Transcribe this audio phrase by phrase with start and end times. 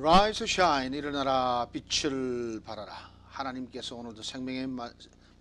[0.00, 3.10] Rise, shine, 일어나라, 빛을 발하라.
[3.28, 4.90] 하나님께서 오늘도 생명의 마-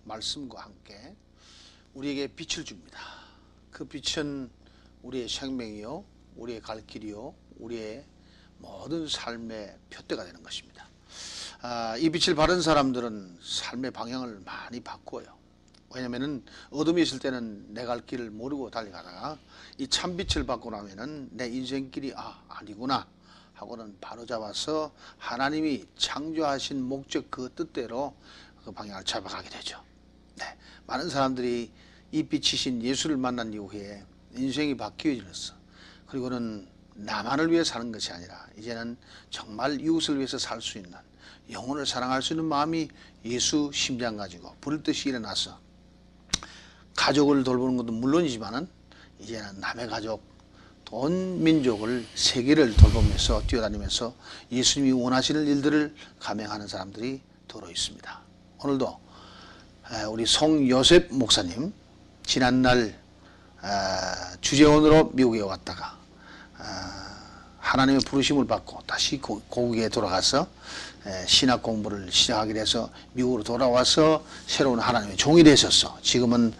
[0.04, 1.16] 말씀과 함께
[1.94, 3.00] 우리에게 빛을 줍니다.
[3.72, 4.50] 그 빛은
[5.04, 6.04] 우리의 생명이요,
[6.36, 8.04] 우리의 갈 길이요, 우리의
[8.58, 10.86] 모든 삶의 표대가 되는 것입니다.
[11.62, 15.37] 아, 이 빛을 바른 사람들은 삶의 방향을 많이 바꾸어요.
[15.96, 19.40] 왜냐면은 어둠이 있을 때는 내 갈 길을 모르고 달려가다가
[19.78, 23.08] 이 참빛을 받고 나면은 내 인생길이 아 아니구나
[23.59, 28.16] 하고는 바로 잡아서 하나님이 창조하신 목적 그 뜻대로
[28.63, 29.84] 그 방향을 잡아가게 되죠.
[30.36, 30.45] 네,
[30.88, 31.72] 많은 사람들이
[32.12, 34.03] 이 빛이신 예수를 만난 이후에
[34.36, 35.53] 인생이 바뀌어졌어.
[36.08, 38.98] 그리고는 나만을 위해 사는 것이 아니라 이제는
[39.30, 40.94] 정말 이웃을 위해서 살 수 있는
[41.52, 42.89] 영혼을 사랑할 수 있는 마음이
[43.26, 45.59] 예수 심장 가지고 불듯이 일어나서
[46.95, 48.67] 가족을 돌보는 것도 물론이지만은
[49.19, 50.23] 이제는 남의 가족,
[50.92, 54.14] 온 민족을 세계를 돌보면서 뛰어다니면서
[54.52, 58.20] 예수님이 원하시는 일들을 감행하는 사람들이 더러 있습니다.
[58.64, 59.00] 오늘도
[59.94, 61.72] 에, 우리 송요셉 목사님
[62.26, 62.98] 지난날
[63.62, 65.96] 아, 주재원으로 미국에 왔다가
[66.58, 67.20] 아,
[67.59, 70.48] 하나님의 부르심을 받고 다시 고- 고국에 돌아가서
[71.06, 76.00] 에, 신학 공부를 시작하게 돼서 미국으로 돌아와서 새로운 하나님의 종이 되셨어.
[76.02, 76.52] 지금은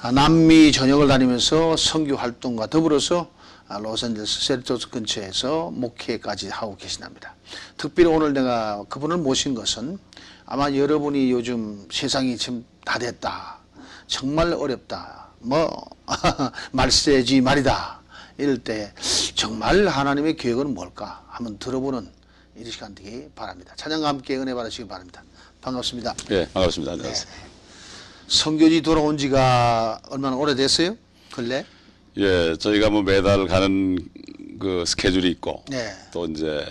[0.00, 3.43] 아, 남미 전역을 다니면서 선교 활동과 더불어서 아,
[3.78, 7.34] 로스앤젤레스 세르토스 근처에서 목회까지 하고 계신답니다.
[7.76, 9.98] 특별히 오늘 내가 그분을 모신 것은
[10.46, 13.58] 아마 여러분이 요즘 세상이 지금 다 됐다.
[14.06, 15.28] 정말 어렵다.
[15.40, 15.70] 뭐
[16.72, 18.00] 말세지 말이다.
[18.38, 18.92] 이럴 때
[19.34, 21.24] 정말 하나님의 계획은 뭘까?
[21.28, 22.10] 한번 들어보는
[22.56, 23.72] 이 시간 되기 바랍니다.
[23.76, 25.22] 찬양과 함께 은혜 받으시기 바랍니다.
[25.60, 26.14] 반갑습니다.
[26.30, 26.92] 예, 반갑습니다.
[26.92, 27.32] 안녕하세요.
[28.28, 30.96] 성교지 돌아온 지가 얼마나 오래됐어요?
[31.32, 31.64] 근래?
[32.16, 33.98] 예, 저희가 뭐 매달 가는
[34.60, 35.90] 그 스케줄이 있고 네.
[36.12, 36.64] 또 이제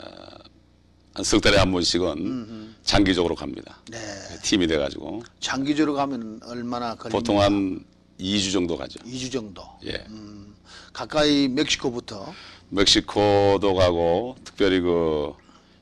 [0.00, 0.04] 어,
[1.14, 3.78] 한석 달에 한 번씩은 장기적으로 갑니다.
[3.90, 3.98] 네.
[4.42, 7.10] 팀이 돼가지고 장기적으로 가면 얼마나 걸립니까?
[7.10, 7.84] 보통 한
[8.20, 9.00] 2주 정도 가죠.
[9.00, 9.62] 2주 정도.
[9.84, 10.54] 예, 음,
[10.92, 12.32] 가까이 멕시코부터
[12.70, 15.32] 멕시코도 가고 특별히 그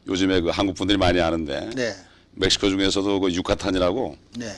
[0.06, 1.92] 요즘에 그 한국 분들이 많이 아는데 네.
[2.32, 4.52] 멕시코 중에서도 그 유카탄이라고 네.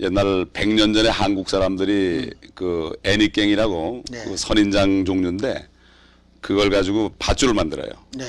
[0.00, 4.24] 옛날 100년 전에 한국 사람들이 그 애니깽이라고 네.
[4.24, 5.66] 그 선인장 종류인데
[6.40, 7.90] 그걸 가지고 밧줄을 만들어요.
[8.16, 8.24] 네.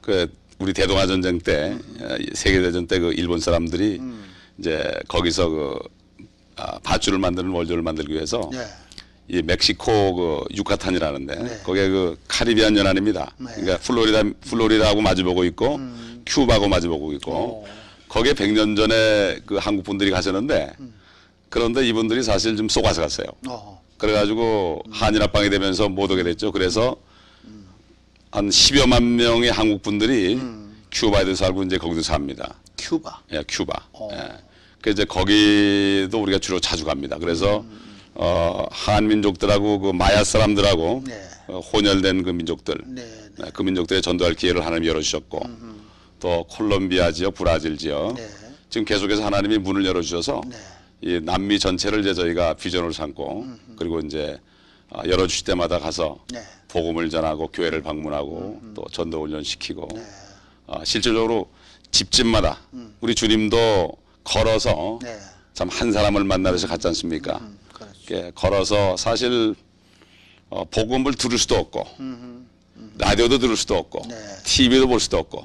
[0.00, 4.24] 그 우리 대동아 전쟁 때 어, 세계 대전 때 그 일본 사람들이 음.
[4.58, 5.78] 이제 거기서 그
[6.56, 8.58] 아, 밧줄을 만드는 원료를 만들기 위해서 네.
[9.28, 11.60] 이 멕시코 그 유카탄이라는데 네.
[11.62, 13.34] 거기에 그 카리비안 연안입니다.
[13.38, 13.44] 네.
[13.44, 13.52] 음.
[13.60, 15.78] 그러니까 플로리다 플로리다하고 마주보고 있고
[16.26, 17.66] 큐바하고 마주보고 있고 오.
[18.08, 20.94] 거기에 100년 전에 그 한국 분들이 가셨는데 음.
[21.50, 23.26] 그런데 이분들이 사실 좀 속아서 갔어요.
[23.48, 23.82] 어.
[23.98, 26.52] 그래가지고 한일 합방이 되면서 못 오게 됐죠.
[26.52, 26.96] 그래서
[28.30, 30.40] 한 10여만 명의 한국 분들이
[30.92, 32.54] 큐바에도 살고 이제 거기도 삽니다.
[32.78, 33.22] 큐바.
[33.32, 33.72] 예, 큐바.
[34.12, 34.28] 예.
[34.80, 37.18] 그 이제 거기도 우리가 주로 자주 갑니다.
[37.18, 37.64] 그래서
[38.14, 41.20] 어, 한민족들하고 그 마야 사람들하고 네.
[41.48, 43.02] 어, 혼혈된 그 민족들, 네.
[43.02, 43.44] 네.
[43.44, 45.42] 네, 그 민족들에 전도할 기회를 하나님 열어주셨고
[46.20, 48.28] 또 콜롬비아 지역, 브라질 지역 네.
[48.68, 50.56] 지금 계속해서 하나님이 문을 열어주셔서 네.
[51.02, 53.46] 이 남미 전체를 이제 저희가 비전으로 삼고
[53.76, 54.38] 그리고 이제
[54.90, 56.40] 아, 열어주실 때마다 가서 네.
[56.68, 59.88] 복음을 전하고 교회를 방문하고 또 전도 훈련 시키고
[60.66, 61.50] 아, 실질적으로
[61.90, 62.58] 집집마다
[63.00, 65.18] 우리 주님도 걸어서 네.
[65.54, 67.40] 참한 사람을 만나서 갔지 않습니까?
[67.72, 67.92] 그렇죠.
[68.06, 69.54] 이렇게 걸어서 사실
[70.50, 71.86] 어, 복음을 들을 수도 없고
[72.98, 74.16] 라디오도 들을 수도 없고 네.
[74.44, 75.44] TV도 볼 수도 없고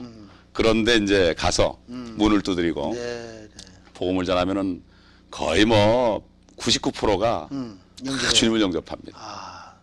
[0.51, 2.99] 그런데 이제 가서 문을 두드리고 네.
[2.99, 3.49] 네.
[3.93, 4.83] 복음을 전하면은
[5.31, 6.27] 거의 뭐
[6.57, 7.79] 99%가 음.
[8.05, 8.31] 연결해요.
[8.31, 9.17] 주님을 영접합니다.
[9.19, 9.75] 아,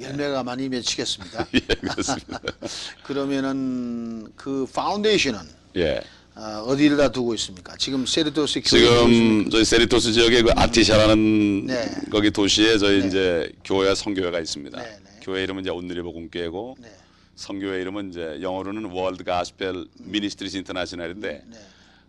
[0.00, 1.46] 열매가 많이 맺히겠습니다.
[1.54, 2.40] 예, 그렇습니다.
[3.04, 5.40] 그러면은 그 파운데이션은
[5.76, 6.00] 예.
[6.34, 7.76] 어, 어디에다 두고 있습니까?
[7.76, 11.90] 지금 세르토스 교회 지금 저희 세리토스 지역에 그 아테시아라는 네.
[12.10, 14.80] 거기 도시에 저희 이제 교회 선교회가 있습니다.
[14.80, 15.10] 네, 네.
[15.22, 16.90] 교회 이름은 이제 온누리 복음교회고 네.
[17.36, 21.58] 선교회 이름은 이제 영어로는 World Gospel Ministries International인데 네.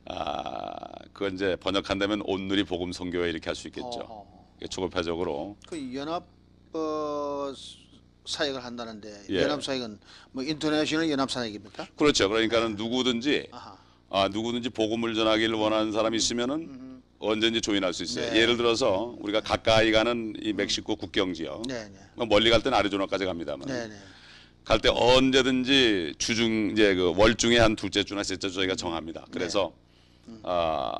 [0.06, 0.74] 아
[1.14, 4.06] 그건 이제 번역한다면 온누리 복음 선교회 이렇게 할 수 있겠죠.
[4.08, 6.26] 어, 이게 초교파적으로 그 연합
[6.74, 7.54] 어,
[8.26, 9.42] 사역을 한다는데 예.
[9.44, 10.00] 연합 사역은
[10.32, 11.88] 뭐 international 연합 사역입니까?
[11.98, 12.28] 그렇죠.
[12.30, 13.78] 그러니까는 누구든지 아하.
[14.10, 18.30] 아 누구든지 복음을 전하기를 원하는 사람이 있으면은 언제든지 조인할 수 있어요.
[18.32, 18.42] 네.
[18.42, 22.00] 예를 들어서 우리가 가까이 가는 이 멕시코 국경 지역, 네, 네.
[22.16, 23.96] 뭐 멀리 갈 때는 아리조나까지 갑니다만 네, 네.
[24.66, 29.26] 갈때 언제든지 주중 이제 그 월중에 한 둘째 주나 셋째 주 저희가 정합니다.
[29.32, 29.74] 그래서
[30.44, 30.94] 아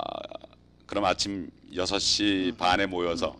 [0.86, 3.36] 그럼 아침 6시 반에 모여서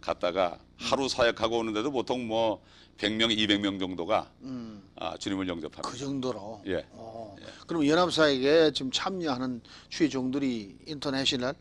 [0.00, 2.62] 갔다가 하루 사역하고 오는데도 보통 뭐
[2.98, 5.82] 100명, 200명 정도가 음, 아, 주님을 영접합니다.
[5.82, 6.62] 그 정도로.
[6.66, 6.86] 예.
[6.92, 7.34] 어,
[7.66, 11.54] 그럼 연합사역에 지금 참여하는 주의 종들이 international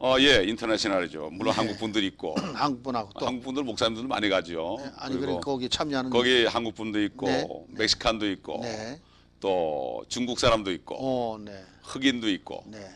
[0.00, 1.30] 어, 예, international이죠.
[1.32, 1.60] 물론 네.
[1.60, 4.76] 한국 분들 있고 한국 분하고 또 한국 분들 목사님들 많이 가죠.
[4.96, 7.46] 아니 그리고 그러니까 거기 참여하는 거기 한국 분도 있고 네.
[7.68, 9.00] Mexican도 있고 네.
[9.40, 11.64] 또 중국 사람도 있고 어, 네.
[11.82, 12.86] 흑인도 있고 네.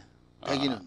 [0.46, 0.80] 백인은 아,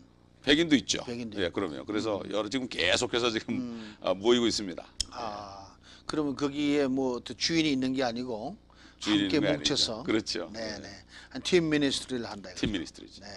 [0.44, 1.04] 백인도 있죠.
[1.04, 1.44] 백인도 음.
[1.44, 1.86] 예, 그럼요.
[1.86, 4.84] 그래서 여러 지금 계속해서 지금 아, 모이고 있습니다.
[5.12, 5.76] 아,
[6.06, 8.58] 그러면 거기에 뭐또 주인이 있는 게 아니고
[9.00, 10.04] 주인이 함께 있는 게 뭉쳐서 아니죠.
[10.04, 10.50] 그렇죠.
[10.54, 10.90] 네, 네.
[11.30, 12.50] 한팀 미니스트리를 한다.
[12.50, 12.62] 이거죠.
[12.62, 13.22] 팀 미니스트리죠.
[13.24, 13.28] 네.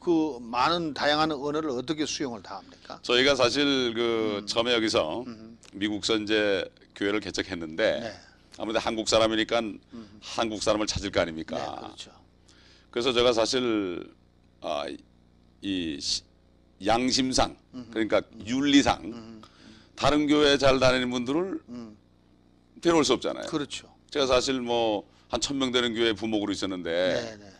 [0.00, 2.98] 그 많은 다양한 언어를 어떻게 수용을 다 합니까?
[3.02, 4.46] 저희가 사실 그 음.
[4.46, 5.24] 처음에 여기서
[5.74, 8.12] 미국서 이제 교회를 개척했는데 네.
[8.58, 9.62] 아무래도 한국 사람이니까
[10.20, 11.76] 한국 사람을 찾을 거 네, 아닙니까?
[11.80, 12.10] 그렇죠.
[12.90, 14.12] 그래서 제가 사실
[14.60, 14.84] 아,
[15.62, 16.22] 이 시-
[16.84, 17.56] 양심상
[17.90, 19.40] 그러니까 윤리상
[19.94, 21.96] 다른 교회 잘 다니는 분들을 음.
[22.80, 23.46] 데려올 수 없잖아요.
[23.46, 23.88] 그렇죠.
[24.10, 27.52] 제가 사실 뭐 한 천 명 되는 교회 부목으로 있었는데 네, 네.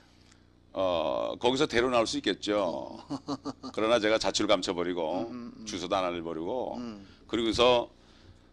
[0.75, 2.99] 어, 거기서 데려 나올 수 있겠죠.
[3.73, 6.79] 그러나 제가 자취를 감춰버리고 음, 주소도 안 알려버리고
[7.29, 7.89] 그리고서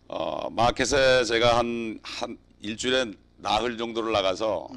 [0.08, 4.70] 어, 마켓에 제가 한, 한 일주일에 나흘 정도를 나가서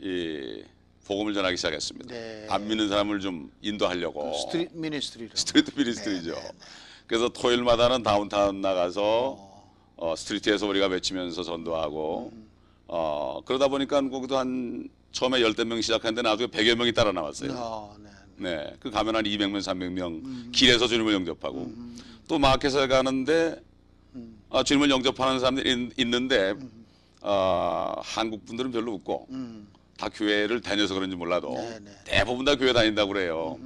[0.00, 0.64] 이
[1.06, 2.14] 복음을 전하기 시작했습니다.
[2.14, 2.18] 음.
[2.18, 2.46] 네.
[2.50, 5.30] 안 믿는 사람을 좀 인도하려고 street ministry로.
[5.34, 6.30] street ministry죠.
[6.32, 6.58] 네, 네, 네.
[7.06, 9.38] 그래서 토요일마다는 downtown 나가서
[9.96, 12.48] 어, street에서 우리가 외치면서 전도하고 음.
[12.88, 17.52] 어, 그러다 보니까 거기도 한 처음에 열댓 명 시작했는데 나중에 백여 명이 따라 나왔어요.
[17.54, 18.10] 어, 네.
[18.38, 20.52] 네, 그 가면 한 200명, 300명 음.
[20.52, 21.72] 길에서 주님을 영접하고
[22.28, 23.62] 또 마켓에 가는데
[24.14, 24.38] 음.
[24.50, 26.54] 아, 주님을 영접하는 사람들이 있는데
[27.22, 29.68] 아, 한국 분들은 별로 없고 음.
[29.96, 31.90] 다 교회를 다녀서 그런지 몰라도 네, 네.
[32.04, 33.58] 대부분 다 교회 다닌다고 그래요.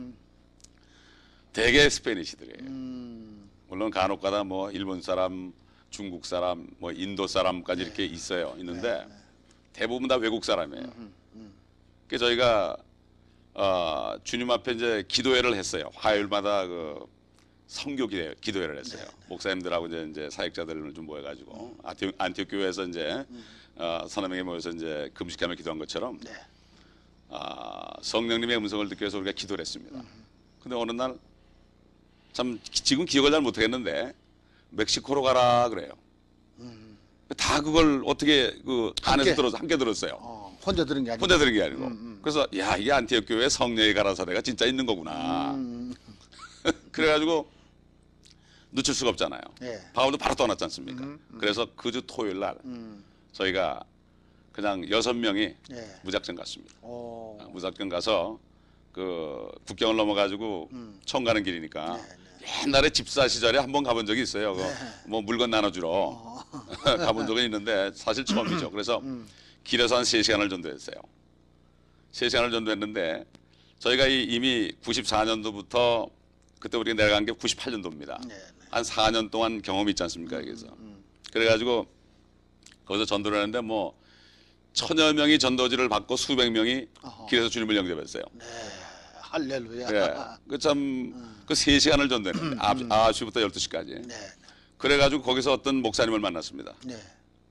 [1.52, 2.70] 대개 스페니시들이에요.
[2.70, 3.50] 음.
[3.68, 5.52] 물론 간혹가다 뭐 일본 사람,
[5.90, 8.54] 중국 사람, 뭐 인도 사람까지 이렇게 있어요.
[8.58, 9.06] 있는데
[9.72, 10.84] 대부분 다 외국 사람이에요.
[12.06, 12.76] 그래서 저희가
[13.54, 15.90] 어, 주님 앞에 이제 기도회를 했어요.
[15.94, 17.06] 화요일마다 그
[17.70, 19.04] 성교 기도 기도회를 했어요.
[19.28, 23.24] 목사님들하고 이제, 이제 사역자들을 좀 모여가지고 안티옥, 안티옥 교회에서 이제
[23.76, 26.32] 어, 서너 명이 모여서 이제 금식하며 기도한 것처럼 네.
[27.28, 30.02] 아, 성령님의 음성을 듣기 위해서 우리가 기도를 했습니다.
[30.62, 31.16] 근데 어느 날
[32.32, 34.12] 참 지금 기억을 잘 못하겠는데
[34.70, 35.90] 멕시코로 가라 그래요.
[37.36, 39.34] 다 그걸 어떻게 그 안에서 함께?
[39.34, 40.18] 들어서 함께 들었어요.
[40.20, 41.22] 어, 혼자 들은 게 아니고.
[41.22, 42.20] 혼자 들은 게 아니고.
[42.22, 45.54] 그래서 야 이게 안티옥 교회 성령의 가라사대가 진짜 있는 거구나.
[45.54, 45.94] 음.
[46.90, 47.48] 그래가지고
[48.70, 49.40] 놓칠 수가 없잖아요.
[49.60, 49.78] 네.
[49.92, 51.04] 바울도 바로 떠났지 않습니까?
[51.38, 53.04] 그래서 그 주 토요일 날 음.
[53.32, 53.82] 저희가
[54.52, 56.00] 그냥 여섯 명이 네.
[56.02, 56.74] 무작정 갔습니다.
[56.82, 57.38] 어.
[57.40, 58.38] 아, 무작정 가서
[58.92, 60.68] 그 국경을 넘어가지고
[61.04, 61.98] 청 가는 길이니까
[62.66, 64.54] 옛날에 집사 시절에 한 번 가본 적이 있어요.
[65.04, 66.44] 그뭐 물건 나눠주러
[66.84, 68.70] 가본 적은 있는데 사실 처음이죠.
[68.70, 69.02] 그래서
[69.64, 70.96] 길에서 한 3시간을 전도했어요.
[72.12, 73.24] 3시간을 전도했는데
[73.78, 76.10] 저희가 이- 이미 94년도부터
[76.58, 78.26] 그때 우리가 내려간 게 98년도입니다.
[78.26, 78.59] 네, 네.
[78.70, 80.66] 한 4년 동안 경험이 있지 않습니까 여기서
[81.32, 81.86] 그래가지고
[82.84, 83.98] 거기서 전도를 하는데 뭐
[84.72, 87.26] 천여 명이 전도지를 받고 수백 명이 어허.
[87.26, 88.22] 길에서 주님을 영접했어요.
[88.32, 88.44] 네.
[89.22, 89.88] 할렐루야.
[89.92, 90.14] 예.
[90.48, 91.12] 그참
[91.46, 94.06] 그 세 시간을 전도했는데 아, 9시부터 12시까지.
[94.06, 94.14] 네.
[94.78, 96.74] 그래가지고 거기서 어떤 목사님을 만났습니다.
[96.84, 96.96] 네.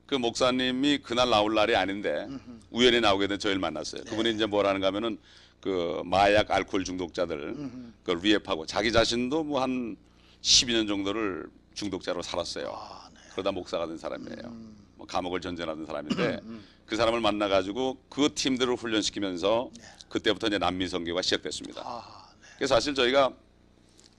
[0.06, 2.28] 그 목사님이 그날 나올 날이 아닌데
[2.72, 4.04] 우연히 나오게 된 저희를 만났어요.
[4.06, 5.20] 그분이 이제 뭐라는가 하면은
[5.62, 7.56] 그 마약 알코올 중독자들
[8.04, 9.98] 그걸 리앱하고 자기 자신도 뭐 한
[10.42, 12.72] 12년 정도를 중독자로 살았어요.
[12.74, 13.20] 아, 네.
[13.32, 14.52] 그러다 목사가 된 사람이에요.
[14.96, 16.42] 뭐 감옥을 전전하던 사람인데
[16.86, 19.72] 그 사람을 만나가지고 그 팀들을 훈련시키면서
[20.10, 21.82] 그때부터 이제 남미 선교가 시작됐습니다.
[21.86, 22.48] 아, 네.
[22.58, 23.32] 그래서 사실 저희가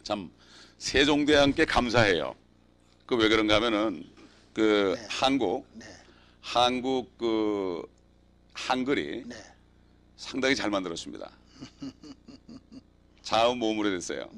[0.03, 0.31] 참
[0.79, 2.35] 세종대왕께 감사해요.
[3.07, 4.05] 그 왜 그런가 하면은
[4.55, 5.85] 그 한국 네.
[6.41, 7.83] 한국 그
[8.55, 9.37] 한글이 네.
[10.17, 11.31] 상당히 잘 만들었습니다.
[13.23, 14.31] 자음 모음으로 됐어요.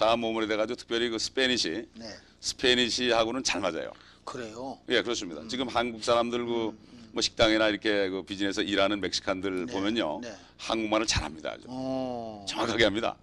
[0.00, 0.06] 네.
[0.06, 2.06] 자음 모음으로 돼가지고 특별히 그 Spanish 네.
[2.40, 3.92] Spanish하고는 잘 맞아요.
[4.24, 4.78] 그래요.
[4.88, 5.42] 예, 그렇습니다.
[5.48, 10.20] 지금 한국 사람들 그 뭐 식당이나 이렇게 그 비즈니스 일하는 Mexican들 보면요.
[10.22, 10.32] 네.
[10.58, 11.50] 한국말을 잘합니다.
[11.52, 11.64] 아주.
[11.66, 12.44] 어.
[12.48, 13.16] 정확하게 합니다.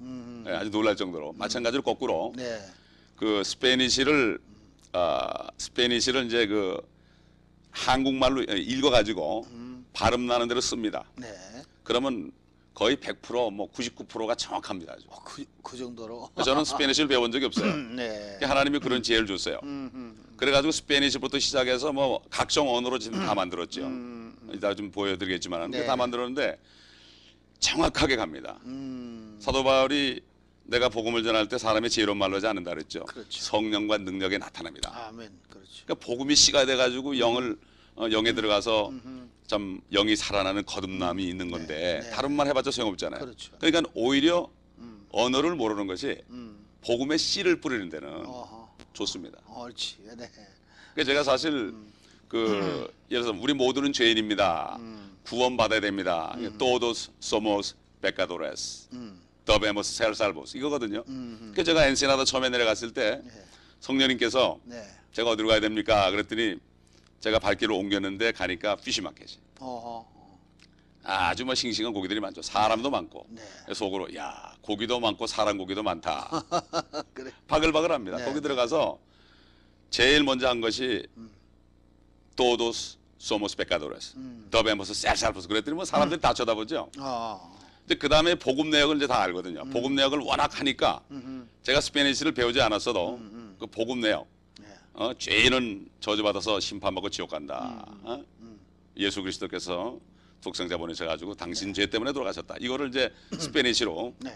[0.45, 1.33] 예, 아주 놀랄 정도로.
[1.33, 2.59] 마찬가지로 거꾸로 네.
[3.15, 4.39] 그 Spanish를
[4.93, 6.81] 아 Spanish를 이제 그
[7.71, 9.47] 한국말로 읽어가지고
[9.93, 11.05] 발음 나는 대로 씁니다.
[11.15, 11.27] 네.
[11.83, 12.31] 그러면
[12.77, 14.93] 거의 100%뭐 99%가 정확합니다.
[14.93, 15.07] 아주.
[15.09, 16.29] 어, 그, 그 정도로.
[16.45, 17.75] 저는 Spanish를 배운 적이 없어요.
[17.75, 18.37] 네.
[18.39, 19.59] 하나님이 그런 지혜를 줬어요.
[19.63, 20.35] 음, 음.
[20.37, 23.89] 그래가지고 Spanish부터 시작해서 뭐 각종 언어로 지금 다 만들었죠.
[24.53, 25.87] 이따 좀 보여드리겠지만 네.
[25.87, 26.59] 다 만들었는데
[27.57, 28.59] 정확하게 갑니다.
[28.65, 29.39] 음.
[29.41, 30.21] 사도 바울이
[30.65, 33.05] 내가 복음을 전할 때 사람이 지혜로운 말로 하지 않는다 그랬죠.
[33.05, 33.41] 그렇죠.
[33.41, 34.91] 성령과 능력에 나타납니다.
[35.07, 35.31] 아멘.
[35.49, 35.83] 그렇죠.
[35.83, 37.57] 그러니까 복음이 씨가 돼가지고 영을
[37.95, 38.91] 어, 영에 들어가서
[39.47, 42.09] 참 영이 살아나는 거듭남이 있는 건데 네.
[42.11, 43.21] 다른 말 해봤자 소용없잖아요.
[43.21, 43.53] 그렇죠.
[43.59, 44.49] 그러니까 오히려
[45.09, 46.65] 언어를 모르는 것이 음.
[46.81, 48.67] 복음의 씨를 뿌리는 데는 어허.
[48.91, 49.39] 좋습니다.
[49.47, 49.97] 옳지.
[50.03, 50.29] 네.
[50.93, 51.73] 그러니까 제가 사실
[52.27, 54.77] 그 예를 들어서 우리 모두는 죄인입니다.
[55.23, 56.35] 구원 받아야 됩니다.
[56.57, 58.89] Todos somos pecadores.
[58.91, 59.21] 음.
[59.45, 60.57] Debemos ser salvos.
[60.57, 61.03] 이거거든요.
[61.07, 61.51] 음.
[61.53, 63.31] 그래서 제가 엔시나다 처음에 내려갔을 때 네.
[63.79, 64.83] 성령님께서 네.
[65.13, 66.11] 제가 어디로 가야 됩니까?
[66.11, 66.57] 그랬더니
[67.19, 70.17] 제가 발길을 옮겼는데 가니까 fish market이 어허.
[71.03, 72.41] 아주 뭐 싱싱한 고기들이 많죠.
[72.41, 73.41] 사람도 많고 네.
[73.73, 76.29] 속으로 야 고기도 많고 사람 고기도 많다.
[77.13, 77.31] 그래.
[77.47, 78.17] 바글바글합니다.
[78.17, 78.41] 네, 거기 네.
[78.41, 78.99] 들어가서
[79.89, 81.07] 제일 먼저 한 것이
[82.35, 84.15] todos somos pecadores.
[84.17, 84.47] 음.
[84.51, 85.47] debemos ser salvos.
[85.47, 86.89] 그랬더니 뭐 사람들이 다 쳐다보죠.
[86.99, 87.57] 어.
[87.79, 89.63] 근데 그 다음에 복음 내역을 이제 다 알거든요.
[89.71, 91.49] 복음 내역을 워낙 하니까 음.
[91.63, 93.55] 제가 Spanish를 배우지 않았어도 음.
[93.59, 94.36] 그 복음 내역 네.
[94.97, 97.85] 어, 죄인은 저주받아서 심판받고 지옥 간다.
[98.01, 98.23] 어?
[98.39, 98.59] 음.
[98.97, 99.99] 예수 그리스도께서
[100.41, 102.55] 독생자 보내셔가지고 당신 죄 때문에 돌아가셨다.
[102.59, 104.35] 이거를 이제 스페니시로 네.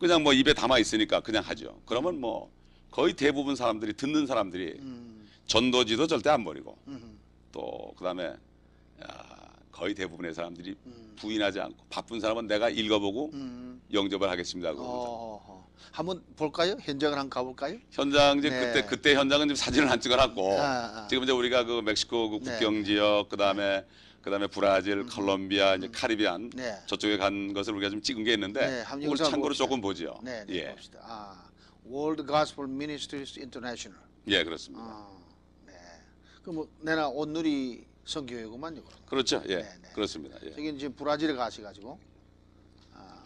[0.00, 1.80] 그냥 뭐 입에 담아 있으니까 그냥 하죠.
[1.86, 2.50] 그러면 뭐
[2.90, 5.28] 거의 대부분 사람들이 듣는 사람들이 음.
[5.46, 7.16] 전도지도 절대 안 버리고 음.
[7.52, 11.14] 또 그다음에 야, 거의 대부분의 사람들이 음.
[11.16, 13.80] 부인하지 않고 바쁜 사람은 내가 읽어보고 음.
[13.92, 14.72] 영접을 하겠습니다.
[14.72, 15.53] 그러고.
[15.92, 16.76] 한번 볼까요?
[16.80, 17.78] 현장을 한번 가볼까요?
[17.90, 18.60] 현장 이제 네.
[18.60, 21.06] 그때 그때 현장은 지금 사진을 안 찍어놨고 아, 아.
[21.08, 22.52] 지금 이제 우리가 그 멕시코 그 네.
[22.58, 23.84] 국경 지역 그다음에
[24.22, 26.80] 그다음에 브라질, 콜롬비아, 이제 카리비안 네.
[26.86, 29.64] 저쪽에 간 것을 우리가 좀 찍은 게 있는데 네, 그걸 영상 참고로 봅시다.
[29.64, 30.18] 조금 보죠.
[30.22, 31.00] 네, 네 예, 봅시다.
[31.02, 31.50] 아,
[31.86, 34.02] World Gospel Ministries International.
[34.28, 34.82] 예 그렇습니다.
[34.82, 35.08] 아,
[35.66, 35.74] 네.
[36.42, 38.82] 그뭐 내나 온누리 선교회구만요.
[38.82, 38.98] 그럼.
[39.04, 39.42] 그렇죠.
[39.46, 39.88] 예, 네, 네.
[39.94, 40.38] 그렇습니다.
[40.42, 40.54] 예.
[40.54, 41.98] 저기 이제 브라질에 가시가지고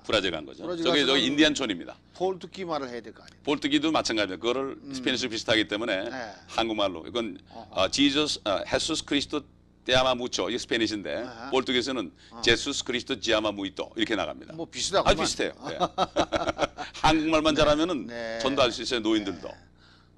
[0.08, 0.62] 브라질 간 거죠.
[0.64, 1.94] 브라질 저기 저기 가서는- 인디안촌입니다.
[2.14, 3.42] Portuguese 말을 해야 될 거 아니에요.
[3.44, 4.40] Portuguese도 마찬가지입니다.
[4.40, 6.10] 그거를 Spanish 비슷하기 때문에 음.
[6.10, 6.32] 네.
[6.46, 7.38] 한국말로 이건.
[7.50, 9.42] 어, Jesus 어, Jesús Cristo
[9.84, 11.50] te ama mucho 이게 Spanish인데 아하.
[11.50, 12.10] Portuguese에서는
[12.42, 14.54] Jesus Cristo te ama muito 이렇게 나갑니다.
[14.54, 15.52] 뭐 비슷하고 아 비슷해요.
[15.72, 15.78] 예.
[17.02, 18.38] 한국말만 잘하면은 네.
[18.40, 19.46] 전도할 수 있어요 노인들도.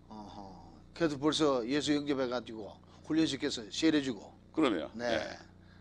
[0.09, 0.73] 어허.
[0.95, 2.73] 그래도 벌써 예수 영접해가지고
[3.07, 4.39] 훈련시켜서 세례주고.
[4.53, 5.15] 그러면 네.
[5.15, 5.39] 예.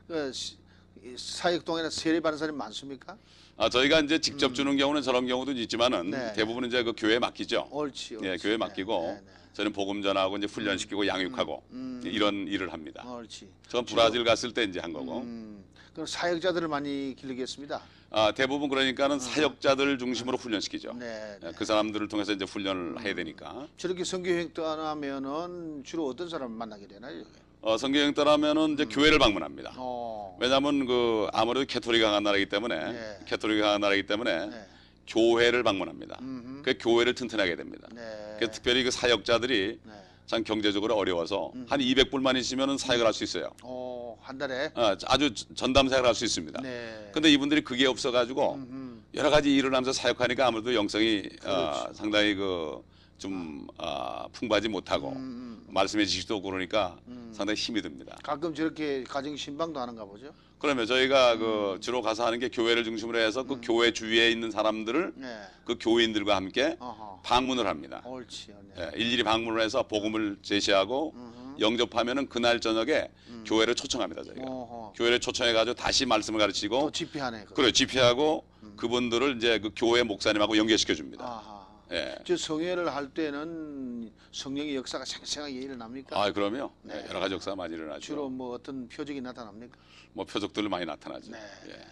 [0.08, 0.58] 그 시-
[1.04, 3.16] 이 사역 동안에 세례 받는 사람이 많습니까?
[3.60, 6.12] 아 저희가 이제 직접 주는 경우는 저런 경우도 있지만은 음.
[6.12, 6.32] 네.
[6.32, 7.68] 대부분 이제 그 교회에 맡기죠.
[7.70, 8.16] 옳지.
[8.16, 8.28] 옳지.
[8.28, 9.32] 예, 교회 에 맡기고 네, 네, 네.
[9.52, 12.02] 저는 복음 전하고 이제 훈련시키고 양육하고 음.
[12.06, 13.04] 이런 일을 합니다.
[13.06, 13.50] 옳지.
[13.68, 15.20] 전 브라질 갔을 때 이제 한 거고.
[15.20, 15.62] 음,
[15.92, 17.82] 그럼 사역자들을 많이 기르겠습니다.
[18.12, 20.92] 아, 대부분 그러니까는 사역자들 중심으로 훈련시키죠.
[20.92, 21.00] 음.
[21.00, 21.50] 네, 네.
[21.50, 23.68] 예, 그 사람들을 통해서 이제 훈련을 해야 되니까.
[23.76, 27.26] 저렇게 선교행 떠나면은 주로 어떤 사람을 만나게 되나요?
[27.62, 29.74] 어, 성경행 따라면은 이제 교회를 방문합니다.
[29.76, 33.20] 어, 왜냐하면 그 아무래도 캐토릭이 강한 나라이기 때문에 네.
[33.26, 34.66] 캐토릭이 강한 나라이기 때문에 네.
[35.08, 36.18] 교회를 방문합니다.
[36.22, 36.62] 음흠.
[36.64, 37.88] 그 교회를 튼튼하게 됩니다.
[37.94, 38.38] 네.
[38.40, 39.94] 그 특별히 그 사역자들이 네.
[40.26, 41.66] 참 경제적으로 어려워서 음.
[41.68, 43.50] 한 200불만 있으면은 사역을 할 수 있어요.
[43.64, 44.72] 어, 한 달에.
[44.76, 46.62] 어, 아주 전담 사역을 할 수 있습니다.
[46.62, 47.10] 네.
[47.12, 51.94] 근데 이분들이 그게 없어가지고 음, 여러 가지 일을 하면서 사역하니까 아무래도 영성이 어, 그렇죠.
[51.94, 52.82] 상당히 그
[53.20, 56.06] 좀 어, 풍부하지 못하고 음, 음.
[56.06, 57.32] 지식도 없고 그러니까 음.
[57.36, 58.18] 상당히 힘이 듭니다.
[58.24, 60.34] 가끔 저렇게 가정 신방도 하는가 보죠.
[60.58, 61.40] 그러면 저희가 음.
[61.40, 65.40] 그 주로 가서 하는 게 교회를 중심으로 해서 그 교회 주위에 있는 사람들을 네.
[65.66, 67.22] 그 교인들과 함께 어허.
[67.24, 68.02] 방문을 합니다.
[68.06, 68.56] 옳지.
[68.76, 68.92] 네.
[68.96, 71.62] 예, 일일이 방문을 해서 복음을 제시하고 음흠.
[71.62, 73.10] 영접하면은 그날 저녁에
[73.46, 74.94] 교회를 초청합니다 저희가 어허.
[74.96, 77.44] 교회를 초청해 가지고 다시 말씀을 또 가르치고 집회하네.
[77.44, 77.56] 그거.
[77.56, 78.46] 그래 집회하고
[78.78, 81.26] 그분들을 이제 그 교회 목사님하고 연결시켜 줍니다.
[81.26, 81.59] 아하.
[81.92, 82.16] 예.
[82.24, 86.22] 저 성회를 할 때는 성령의 역사가 생생하게 일어납니까?
[86.22, 87.02] 아 그러면 네.
[87.04, 88.00] 예, 여러 가지 역사가 많이 일어나죠.
[88.02, 89.76] 주로 뭐 어떤 표적이 나타납니까?
[90.14, 91.32] 뭐 표적들 많이 나타나죠.
[91.32, 91.40] 네.
[91.70, 91.86] 예.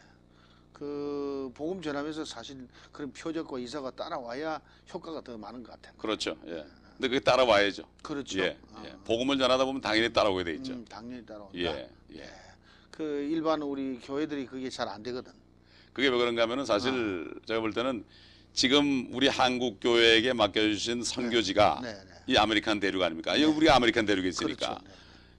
[0.71, 4.61] 그 복음 전하면서 사실 그런 표적과 이사가 따라와야
[4.93, 5.95] 효과가 더 많은 것 같아요.
[5.97, 6.37] 그렇죠.
[6.45, 6.63] 예.
[6.97, 7.83] 근데 그게 따라와야죠.
[8.03, 8.39] 그렇죠.
[8.39, 8.57] 예.
[8.73, 8.95] 아, 예.
[9.05, 10.73] 복음을 전하다 보면 당연히 따라오게 돼 있죠.
[10.73, 11.57] 음, 당연히 따라온다.
[11.57, 11.89] 예.
[12.15, 12.29] 예.
[12.91, 15.31] 그 일반 우리 교회들이 그게 잘 안 되거든.
[15.93, 17.45] 그게 왜 그런가 하면은 사실 아.
[17.47, 18.05] 제가 볼 때는
[18.57, 21.99] 지금 우리 한국 교회에게 맡겨주신 선교지가 네, 네.
[22.25, 23.39] 이 아메리칸 대륙 아닙니까?
[23.39, 24.81] 여기 우리가 아메리칸 대륙에 있으니까 그렇죠.
[24.83, 24.91] 네.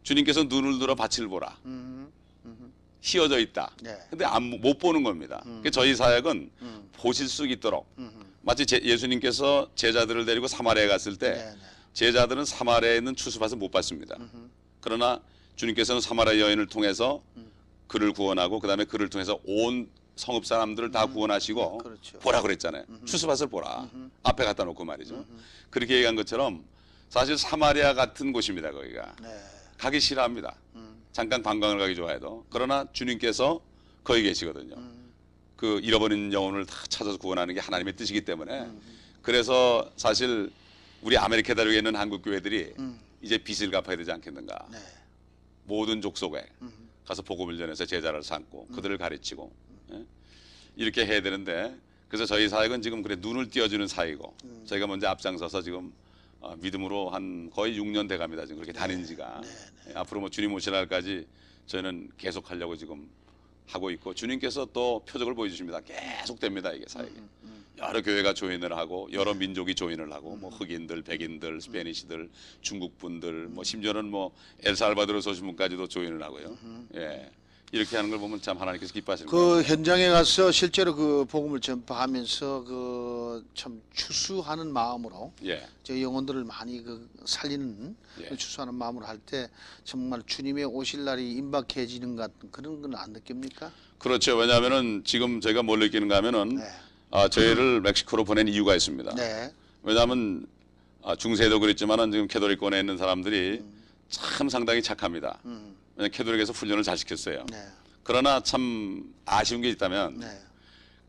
[0.05, 1.59] 주님께서 눈을 들어 밭을 보라.
[1.65, 2.09] 음,
[2.45, 2.73] 음,
[3.03, 3.73] 희어져 있다.
[3.83, 3.99] 네.
[4.09, 5.43] 근데 안, 못 보는 겁니다.
[5.65, 8.09] 그 저희 사역은 음, 보실 수 있도록 음,
[8.43, 11.57] 마치 제- 예수님께서 제자들을 데리고 사마리아에 갔을 때 네, 네.
[11.95, 14.15] 제자들은 사마리아에 있는 추수밭을 못 봤습니다.
[14.21, 14.49] 음,
[14.81, 15.21] 그러나
[15.57, 17.21] 주님께서는 사마리아 여인을 통해서
[17.89, 22.19] 그를 구원하고 그다음에 그를 통해서 온 성읍 사람들을 다 구원하시고 그렇죠.
[22.19, 22.85] 보라 그랬잖아요.
[23.07, 23.89] 추수밭을 보라.
[24.25, 25.25] 앞에 갖다 놓고 말이죠.
[25.71, 26.65] 그렇게 얘기한 것처럼
[27.09, 28.73] 사실 사마리아 같은 곳입니다.
[28.73, 29.29] 거기가 네.
[29.79, 30.57] 가기 싫어합니다.
[30.75, 33.61] 음, 잠깐 관광을 가기 좋아해도 그러나 주님께서
[34.03, 34.75] 거기 계시거든요.
[34.77, 35.13] 음,
[35.57, 38.69] 그 잃어버린 영혼을 다 찾아서 구원하는 게 하나님의 뜻이기 때문에
[39.23, 40.51] 그래서 사실
[41.01, 43.01] 우리 아메리카 대륙에 있는 한국 교회들이 음.
[43.23, 44.67] 이제 빚을 갚아야 되지 않겠는가.
[44.73, 44.79] 네.
[45.65, 46.45] 모든 족속에
[47.07, 49.68] 가서 복음을 전해서 제자를 삼고 그들을 가르치고 예?
[50.79, 51.77] 이렇게 해야 되는데
[52.09, 54.35] 그래서 저희 사역은 지금 그래 눈을 띄워주는 사역이고
[54.65, 55.93] 저희가 먼저 앞장서서 지금
[56.41, 59.43] 어, 믿음으로 한 거의 6년 돼갑니다 지금 그렇게 다닌 지가.
[59.89, 61.27] 예, 앞으로 뭐 주님 오실 날까지
[61.67, 63.09] 저희는 계속 하려고 지금
[63.67, 65.81] 하고 있고 주님께서 또 표적을 보여주십니다.
[65.81, 67.13] 계속 됩니다 이게 사역이.
[67.79, 72.29] 여러 교회가 조인을 하고 여러 민족이 조인을 하고 뭐 흑인들, 백인들, 스페니시들,
[72.61, 74.33] 중국 분들, 뭐 심지어는 뭐
[74.65, 76.57] 엘살바도르 오신 분까지도 조인을 하고요.
[76.97, 77.31] 예.
[77.71, 79.57] 이렇게 하는 걸 보면 참 하나님께서 기뻐하시는 거예요.
[79.57, 83.19] 그 현장에 가서 실제로 그 복음을 전파하면서 그
[83.55, 85.65] 참 추수하는 마음으로 예.
[85.85, 88.29] 저 영혼들을 많이 그 살리는 예.
[88.29, 89.49] 그 추수하는 마음으로 할 때
[89.85, 93.71] 정말 주님의 오실 날이 임박해지는 것 같은 그런 건 안 느낍니까?
[93.99, 94.37] 그렇죠.
[94.37, 96.65] 왜냐하면은 지금 제가 뭘 느끼는가 하면은 네.
[97.11, 99.15] 아, 저희를 멕시코로 보낸 이유가 있습니다.
[99.15, 99.53] 네.
[99.83, 100.47] 왜냐하면
[101.03, 103.63] 아, 중세도 그랬지만은 지금 캐도릭권에 있는 사람들이
[104.09, 105.39] 참 상당히 착합니다.
[105.45, 105.75] 음.
[106.09, 107.45] 캐도릭에서 훈련을 잘 시켰어요.
[107.51, 107.59] 네.
[108.05, 110.27] 그러나 참 아쉬운 게 있다면 네.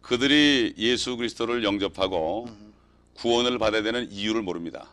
[0.02, 2.50] 그들이 예수 그리스도를 영접하고
[3.14, 4.90] 구원을 받아야 되는 이유를 모릅니다.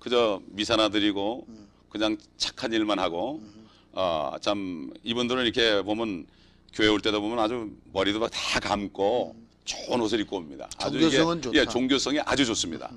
[0.00, 1.46] 그저 미사나 드리고
[1.90, 3.40] 그냥 착한 일만 하고
[3.92, 6.26] 아, 참 이분들은 이렇게 보면
[6.74, 10.68] 교회 올 때도 보면 아주 머리도 막다 감고 좋은 옷을 입고 옵니다.
[10.78, 11.58] 아주 이게- 종교성은 좋다.
[11.58, 12.90] 예, 종교성이 아주 좋습니다.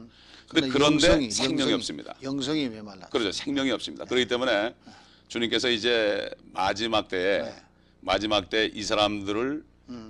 [0.48, 2.16] 근데 그러나 그런데 영성이, 생명이 영성이, 없습니다.
[2.24, 3.08] 영성이 메말라.
[3.08, 3.32] 그렇죠.
[3.32, 4.06] 생명이 없습니다.
[4.06, 4.74] 그렇기 때문에
[5.32, 7.56] 주님께서 이제 마지막 때에 네.
[8.02, 9.64] 마지막 때 이 사람들을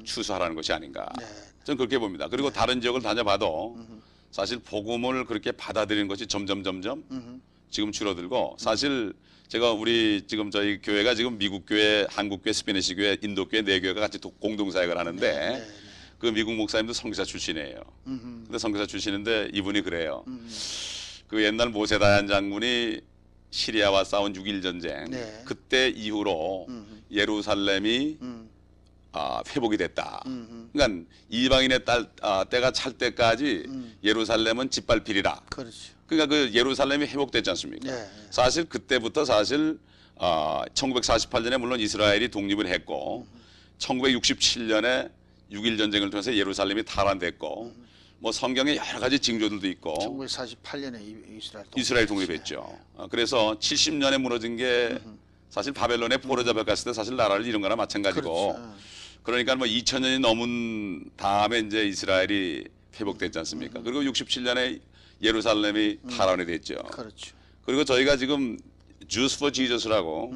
[0.03, 1.07] 추수하라는 것이 아닌가.
[1.19, 1.25] 네.
[1.63, 2.27] 저는 그렇게 봅니다.
[2.27, 3.77] 그리고 다른 지역을 다녀봐도
[4.31, 7.03] 사실 복음을 그렇게 받아들이는 것이 점점 점점
[7.69, 9.13] 지금 줄어들고 사실
[9.47, 13.79] 제가 우리 지금 저희 교회가 지금 미국 교회, 한국 교회, 스페니시 교회, 인도 교회 네
[13.79, 15.67] 교회가 같이 도- 공동 사역을 하는데
[16.17, 17.77] 그 미국 목사님도 선교사 출신이에요.
[18.45, 20.23] 근데 선교사 출신인데 이분이 그래요.
[21.27, 23.01] 그 옛날 모세다얀 장군이
[23.51, 25.43] 시리아와 싸운 6.1 전쟁 네.
[25.45, 26.67] 그때 이후로
[27.11, 28.49] 예루살렘이 음.
[29.11, 30.23] 아, 회복이 됐다.
[30.25, 30.69] 음.
[30.71, 33.65] 그러니까 이방인의 딸 아, 때가 찰 때까지
[34.03, 35.41] 예루살렘은 짓밟히리라.
[35.49, 35.93] 그렇죠.
[36.07, 37.93] 그러니까 그 예루살렘이 회복됐지 않습니까?
[37.93, 38.09] 네.
[38.29, 39.77] 사실 그때부터 사실
[40.17, 43.27] 아, 1948년에 물론 이스라엘이 독립을 했고
[43.79, 45.11] 1967년에
[45.51, 47.73] 6.1 전쟁을 통해서 예루살렘이 탈환됐고
[48.21, 51.65] 뭐 성경에 여러 가지 징조들도 있고 1948년에 이스라엘.
[51.75, 52.79] 이스라엘 독립했죠.
[52.93, 54.99] 어, 그래서 70년에 무너진 게
[55.49, 58.75] 사실 바벨론에 포로 잡혀갔을 때 사실 나라를 잃은 거나 마찬가지고 그렇죠.
[59.23, 62.65] 그러니까 뭐 2000년이 넘은 다음에 이제 이스라엘이
[62.99, 63.81] 회복됐지 않습니까?
[63.81, 64.79] 그리고 67년에
[65.23, 66.75] 예루살렘이 탈환이 됐죠.
[66.91, 67.35] 그렇죠.
[67.65, 68.59] 그리고 저희가 지금
[69.07, 70.31] Jews for Jesus라고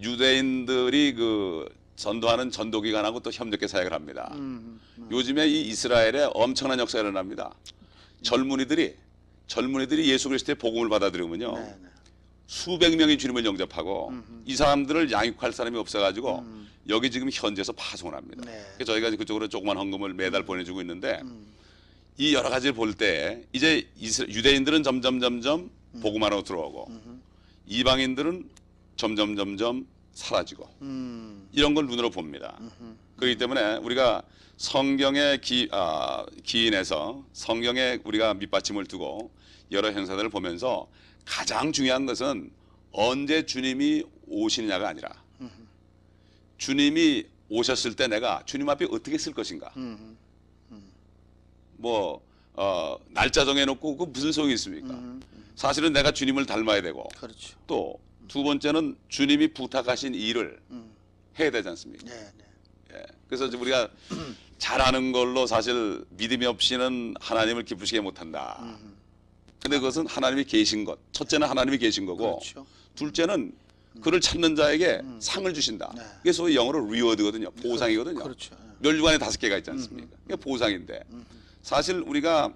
[0.00, 4.30] 유대인들이 그 전도하는 전도기관하고 또 협력해 사역을 합니다.
[4.34, 4.80] 음.
[5.10, 7.54] 요즘에 이 이스라엘에 엄청난 역사가 일어납니다.
[8.22, 8.94] 젊은이들이
[9.46, 11.52] 젊은이들이 예수 그리스도의 복음을 받아들이면요.
[11.54, 11.88] 네, 네.
[12.46, 14.12] 수백 명이 주님을 영접하고
[14.46, 16.68] 이 사람들을 양육할 사람이 없어가지고 음.
[16.88, 18.42] 여기 지금 현지에서 파송을 합니다.
[18.46, 18.64] 네.
[18.74, 21.20] 그래서 저희가 그쪽으로 조그만 헌금을 매달 보내주고 있는데
[22.16, 25.70] 이 여러 가지를 볼 때 이제 이스- 유대인들은 점점 점점
[26.02, 26.90] 복음 안으로 들어오고
[27.66, 28.48] 이방인들은
[28.96, 31.48] 점점 점점 사라지고 음.
[31.52, 32.58] 이런 걸 눈으로 봅니다.
[33.16, 34.22] 그렇기 때문에 우리가
[34.56, 39.30] 성경의 기, 아, 기인에서 성경에 우리가 밑받침을 두고
[39.72, 40.86] 여러 현상들을 보면서
[41.24, 42.50] 가장 중요한 것은
[42.92, 45.10] 언제 주님이 오시느냐가 아니라
[46.58, 49.72] 주님이 오셨을 때 내가 주님 앞에 어떻게 쓸 것인가.
[49.76, 50.16] 음.
[51.76, 52.22] 뭐
[52.54, 54.96] 어, 날짜 정해놓고 그 무슨 소용이 있습니까?
[55.56, 57.56] 사실은 내가 주님을 닮아야 되고 그렇죠.
[57.66, 57.98] 또
[58.34, 60.58] 두 번째는 주님이 부탁하신 일을
[61.38, 62.04] 해야 되지 않습니까?
[62.06, 62.44] 네, 네.
[62.94, 63.04] 예.
[63.28, 63.88] 그래서 우리가
[64.58, 68.76] 잘하는 걸로 사실 믿음이 없이는 하나님을 기쁘시게 못한다.
[69.62, 70.98] 근데 그것은 하나님이 계신 것.
[71.12, 72.66] 첫째는 하나님이 계신 거고, 그렇죠.
[72.96, 73.54] 둘째는
[74.00, 75.92] 그를 찾는 자에게 상을 주신다.
[75.96, 76.02] 네.
[76.16, 77.52] 그게 소위 영어로 리워드거든요.
[77.52, 78.20] 보상이거든요.
[78.20, 78.56] 그렇죠.
[78.80, 80.16] 멸류관에 다섯 개가 있지 않습니까?
[80.24, 81.04] 그게 보상인데
[81.62, 82.52] 사실 우리가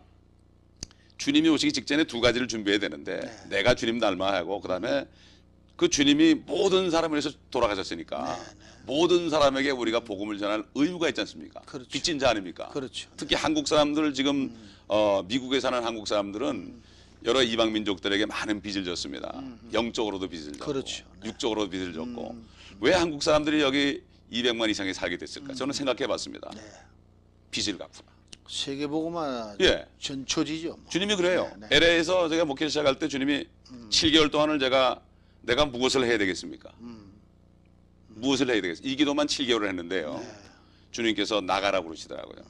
[1.18, 3.48] 주님이 오시기 직전에 두 가지를 준비해야 되는데 네.
[3.48, 5.06] 내가 주님 닮아야 하고 그다음에
[5.78, 8.36] 그 주님이 모든 사람을 위해서 돌아가셨으니까
[8.84, 11.60] 모든 사람에게 우리가 복음을 전할 의무가 있지 않습니까?
[11.60, 11.88] 그렇죠.
[11.88, 12.68] 빚진 자 아닙니까?
[12.70, 13.08] 그렇죠.
[13.16, 14.52] 특히 한국 사람들 지금
[14.88, 16.82] 어, 미국에 사는 한국 사람들은
[17.26, 19.40] 여러 이방 민족들에게 많은 빚을 졌습니다.
[19.72, 21.04] 영적으로도 빚을 졌고, 그렇죠.
[21.20, 21.28] 네.
[21.28, 22.36] 육적으로도 빚을 졌고,
[22.80, 25.54] 왜 한국 사람들이 여기 200만 이상이 살게 됐을까?
[25.54, 26.50] 저는 생각해 봤습니다.
[26.54, 26.60] 네.
[27.52, 28.02] 빚을 갚으라.
[28.48, 29.86] 세계보고만 예.
[30.00, 30.68] 전초지죠.
[30.70, 30.84] 뭐.
[30.88, 31.50] 주님이 그래요.
[31.58, 31.76] 네, 네.
[31.76, 33.46] LA에서 제가 목회를 시작할 때 주님이
[33.90, 35.02] 7개월 동안을 제가
[35.48, 36.70] 내가 무엇을 해야 되겠습니까?
[38.08, 38.92] 무엇을 해야 되겠습니까?
[38.92, 40.22] 이 기도만 7개월을 했는데요.
[40.90, 42.44] 주님께서 나가라 그러시더라고요.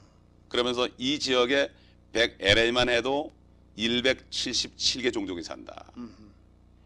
[0.49, 1.71] 그러면서 이 지역에
[2.11, 3.31] 100 LA만 해도
[3.77, 5.91] 177개 종족이 산다.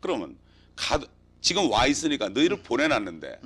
[0.01, 0.37] 그러면
[0.75, 0.99] 가,
[1.41, 3.39] 지금 와 있으니까 너희를 보내놨는데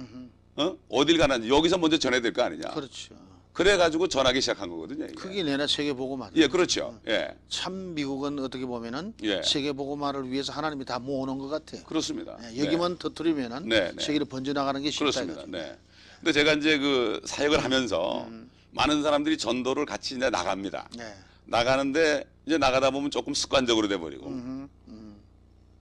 [0.58, 0.78] 어?
[0.90, 2.70] 어딜 가는지 여기서 먼저 전해야 될 거 아니냐.
[2.72, 3.16] 그렇죠.
[3.62, 5.06] 그래가지고 전하기 시작한 거거든요.
[5.06, 5.15] 이게.
[5.15, 6.30] 그게 내나 세계 보고만.
[6.36, 7.00] 예, 그렇죠.
[7.08, 9.41] 예, 참 미국은 어떻게 보면은 예.
[9.43, 11.84] 세계 보고만을 위해서 하나님이 다 모아놓은 것 같아요.
[11.86, 12.38] 그렇습니다.
[12.54, 14.04] 예, 여기만 터뜨리면은 네, 네.
[14.04, 15.41] 세계로 번져나가는 게 쉽다 그렇습니다.
[15.41, 15.52] 이거죠.
[15.52, 15.76] 네.
[16.20, 18.28] 근데 제가 이제 그 사역을 하면서
[18.70, 20.88] 많은 사람들이 전도를 같이 이제 나갑니다.
[20.96, 21.15] 네.
[21.46, 25.15] 나가는데 이제 나가다 보면 조금 습관적으로 돼 버리고 음, 음.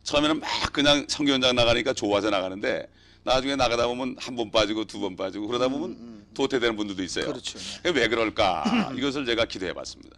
[0.03, 2.89] 처음에는 막 그냥 성교 현장 나가니까 좋아서 나가는데
[3.25, 7.27] 나중에 나가다 보면 한 번 빠지고 두 번 빠지고 그러다 보면 도태되는 분들도 있어요.
[7.27, 7.59] 음, 그렇죠.
[7.83, 7.91] 네.
[7.91, 8.93] 왜 그럴까?
[8.97, 10.17] 이것을 제가 기도해 봤습니다.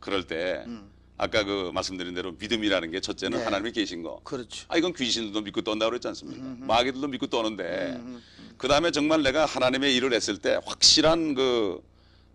[0.00, 0.90] 그럴 때 음.
[1.16, 3.44] 아까 그 말씀드린 대로 믿음이라는 게 첫째는 네.
[3.44, 4.20] 하나님이 계신 거.
[4.24, 4.66] 그렇죠.
[4.68, 6.66] 아 이건 귀신들도 믿고 떤다고 그랬지 않습니까?
[6.66, 8.22] 마귀들도 믿고 떠는데 음,
[8.56, 11.90] 그 다음에 정말 내가 하나님의 일을 했을 때 확실한 그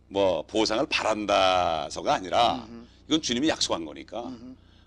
[0.08, 2.68] 뭐 보상을 바란다서가 아니라
[3.08, 4.32] 이건 주님이 약속한 거니까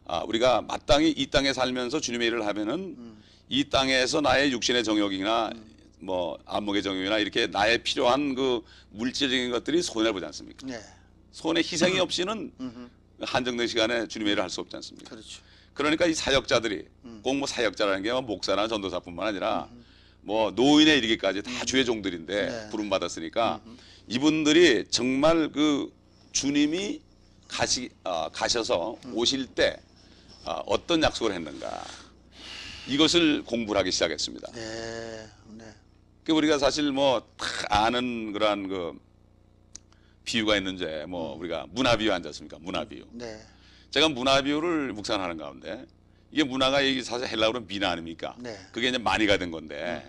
[0.06, 3.16] 아 우리가 마땅히 이 땅에 살면서 주님의 일을 하면은
[3.48, 5.50] 이 땅에서 나의 육신의 정욕이나
[6.00, 10.66] 뭐 안목의 정욕이나 이렇게 나의 필요한 그 물질적인 것들이 손해 보지 않습니까?
[10.66, 10.80] 네.
[11.32, 12.52] 손에 희생이 없이는
[13.20, 15.10] 한정된 시간에 주님의 일을 할 수 없지 않습니까?
[15.10, 15.40] 그렇죠.
[15.74, 16.86] 그러니까 이 사역자들이
[17.22, 19.68] 꼭뭐 사역자라는 게 목사나 전도사뿐만 아니라
[20.22, 22.68] 뭐 노인에 이르기까지 다 주의 종들인데 네.
[22.70, 23.60] 부름 받았으니까
[24.08, 25.92] 이분들이 정말 그
[26.32, 27.00] 주님이
[27.46, 29.76] 가시 아, 가셔서 오실 때
[30.44, 31.84] 아, 어떤 약속을 했는가
[32.88, 34.52] 이것을 공부를 하기 시작했습니다.
[34.52, 35.26] 네.
[35.56, 35.64] 네.
[36.28, 39.00] 그 우리가 사실 뭐 다 아는 그러한 그
[40.24, 42.58] 비유가 있는데 뭐 우리가 문화 비유 앉지 않습니까?
[42.60, 43.06] 문화 비유.
[43.12, 43.40] 네.
[43.90, 45.86] 제가 므나 비유를 묵상하는 가운데
[46.30, 48.36] 이게 므나가 이게 사실 헬라어로 미나 아닙니까?
[48.38, 48.58] 네.
[48.72, 50.06] 그게 이제 므나가 된 건데.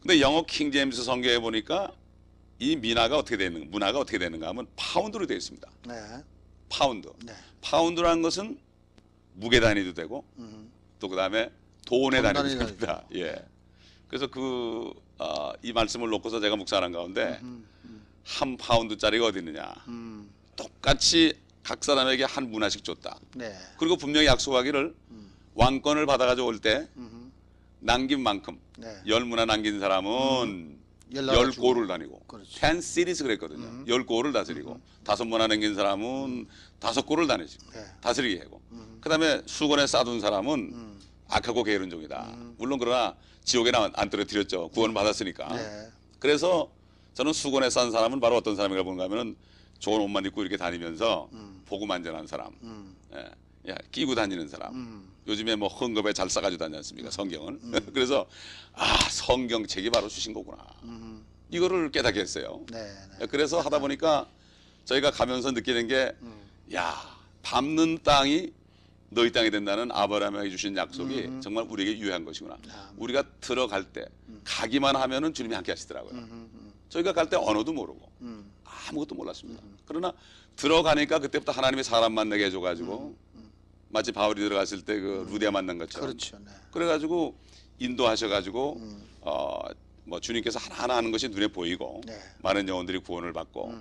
[0.00, 1.92] 근데 영어 킹 제임스 성경에 보니까
[2.58, 5.70] 이 미나가 어떻게 되는 므나가 어떻게 되는가 하면 파운드로 되어 있습니다.
[5.86, 5.94] 네.
[6.68, 7.12] 파운드.
[7.24, 7.32] 네.
[7.60, 8.58] 파운드라는 것은
[9.34, 10.68] 무게 단위도 되고 음.
[10.98, 11.52] 또 그다음에
[11.86, 13.04] 돈의 돈 단위도 됩니다.
[13.14, 13.36] 예.
[14.08, 14.92] 그래서 그,
[15.24, 17.40] 아, 이 말씀을 놓고서 제가 묵상하는 가운데
[18.24, 19.74] 한 파운드짜리가 어디 있느냐.
[19.88, 20.30] 음.
[20.54, 21.32] 똑같이
[21.62, 23.18] 각 사람에게 한 문화씩 줬다.
[23.34, 23.54] 네.
[23.78, 24.94] 그리고 분명히 약속하기를
[25.54, 27.32] 왕권을 받아가지고 올때 음.
[27.80, 28.94] 남긴 만큼 네.
[29.06, 30.78] 열 문화 남긴 사람은
[31.14, 31.50] 열 열.
[31.52, 32.50] 고를 다니고 그렇죠.
[32.50, 32.60] 음.
[32.60, 33.84] ten cities 그랬거든요.
[33.86, 36.46] 열 고를 다스리고 다섯 문화 남긴 사람은
[36.78, 37.84] 다섯 고를 다니지 네.
[38.02, 38.60] 다스리게 하고
[39.00, 41.00] 그다음에 수건에 싸둔 사람은 음.
[41.28, 42.36] 악하고 게으른 종이다.
[42.58, 44.68] 물론 그러나 지옥에는 안- 안 떨어뜨렸죠.
[44.70, 45.54] 구원을 받았으니까.
[45.54, 45.88] 네.
[46.18, 46.70] 그래서
[47.14, 49.36] 저는 수건에 싼 사람은 바로 어떤 사람인가 보는가 하면은
[49.78, 51.28] 좋은 옷만 입고 이렇게 다니면서
[51.66, 52.94] 복음 안전한 사람, 음.
[53.14, 54.74] 예, 야, 끼고 다니는 사람.
[54.74, 55.08] 음.
[55.26, 57.10] 요즘에 뭐 헌금에 잘 싸가지고 다니지 않습니까?
[57.10, 57.60] 성경은.
[57.94, 58.26] 그래서
[58.72, 60.64] 아 성경책이 바로 주신 거구나.
[60.84, 61.24] 음.
[61.50, 62.60] 이거를 깨닫게 했어요.
[62.70, 62.82] 네.
[63.20, 63.26] 네.
[63.26, 64.26] 그래서 하다 보니까
[64.86, 66.34] 저희가 가면서 느끼는 게, 음.
[66.74, 66.94] 야
[67.42, 68.52] 밟는 땅이
[69.14, 71.40] 너희 땅이 된다는 아브라함에게 주신 약속이 음.
[71.40, 72.58] 정말 우리에게 유효한 것이구나.
[72.70, 74.04] 아, 우리가 들어갈 때
[74.44, 76.12] 가기만 하면은 주님이 함께 하시더라고요.
[76.12, 76.50] 음.
[76.52, 76.72] 음.
[76.88, 78.50] 저희가 갈 때 언어도 모르고 음.
[78.64, 79.62] 아무것도 몰랐습니다.
[79.86, 80.12] 그러나
[80.56, 83.16] 들어가니까 그때부터 하나님이 사람 만나게 해줘가지고
[83.88, 86.36] 마치 바울이 들어갔을 때 그 루디아 만난 것처럼 그렇죠.
[86.38, 86.50] 네.
[86.72, 87.36] 그래가지고
[87.78, 88.80] 인도하셔가지고
[89.22, 89.58] 어
[90.06, 92.12] 뭐 주님께서 하나하나 하는 것이 눈에 보이고 네.
[92.42, 93.72] 많은 영혼들이 구원을 받고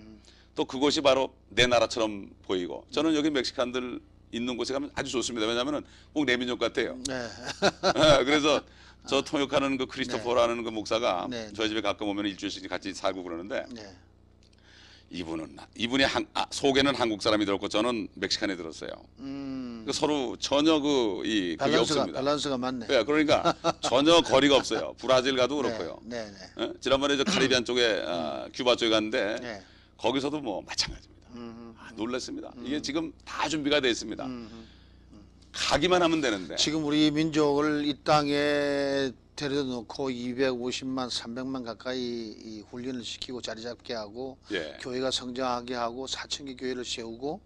[0.56, 4.00] 또 그것이 바로 내 나라처럼 보이고 저는 여기 멕시칸들
[4.34, 5.48] 있는 곳에 가면 아주 좋습니다.
[5.48, 6.98] 왜냐하면은 꼭내 민족 같아요.
[7.08, 7.28] 네.
[8.26, 8.62] 그래서
[9.08, 11.50] 저 통역하는 그 크리스토퍼라는 그 목사가 네.
[11.56, 13.96] 저희 집에 가끔 오면 일주일씩 같이 살고 그러는데 네.
[15.12, 18.89] 이분은 이분이 한, 아, 속에는 한국 사람이 들었고 저는 멕시칸에 들었어요.
[19.19, 19.84] 음.
[19.86, 22.19] 그 서로 전혀 그이 그게 없습니다.
[22.19, 22.88] 밸런스가 맞네.
[22.89, 24.96] 예, 그러니까 전혀 거리가 없어요.
[24.98, 26.00] 브라질 가도 그렇고요.
[26.04, 26.26] 네.
[26.32, 26.63] 네.
[26.63, 26.74] 예?
[26.80, 29.62] 지난번에 저 카리비안 쪽에 아, 큐바 쪽에 갔는데 네.
[29.98, 31.12] 거기서도 뭐 마찬가지입니다.
[31.12, 31.12] 음.
[31.12, 31.12] 아,
[31.96, 32.54] 놀랐습니다.
[32.63, 34.26] 이게 지금 다 준비가 돼 있습니다.
[34.26, 34.67] 음.
[35.52, 36.56] 가기만 하면 되는데.
[36.56, 43.93] 지금 우리 민족을 이 땅에 데려다 놓고 250만, 300만 가까이 이 훈련을 시키고 자리 잡게
[43.93, 44.78] 하고 예.
[44.82, 47.41] 교회가 성장하게 하고 사천개 교회를 세우고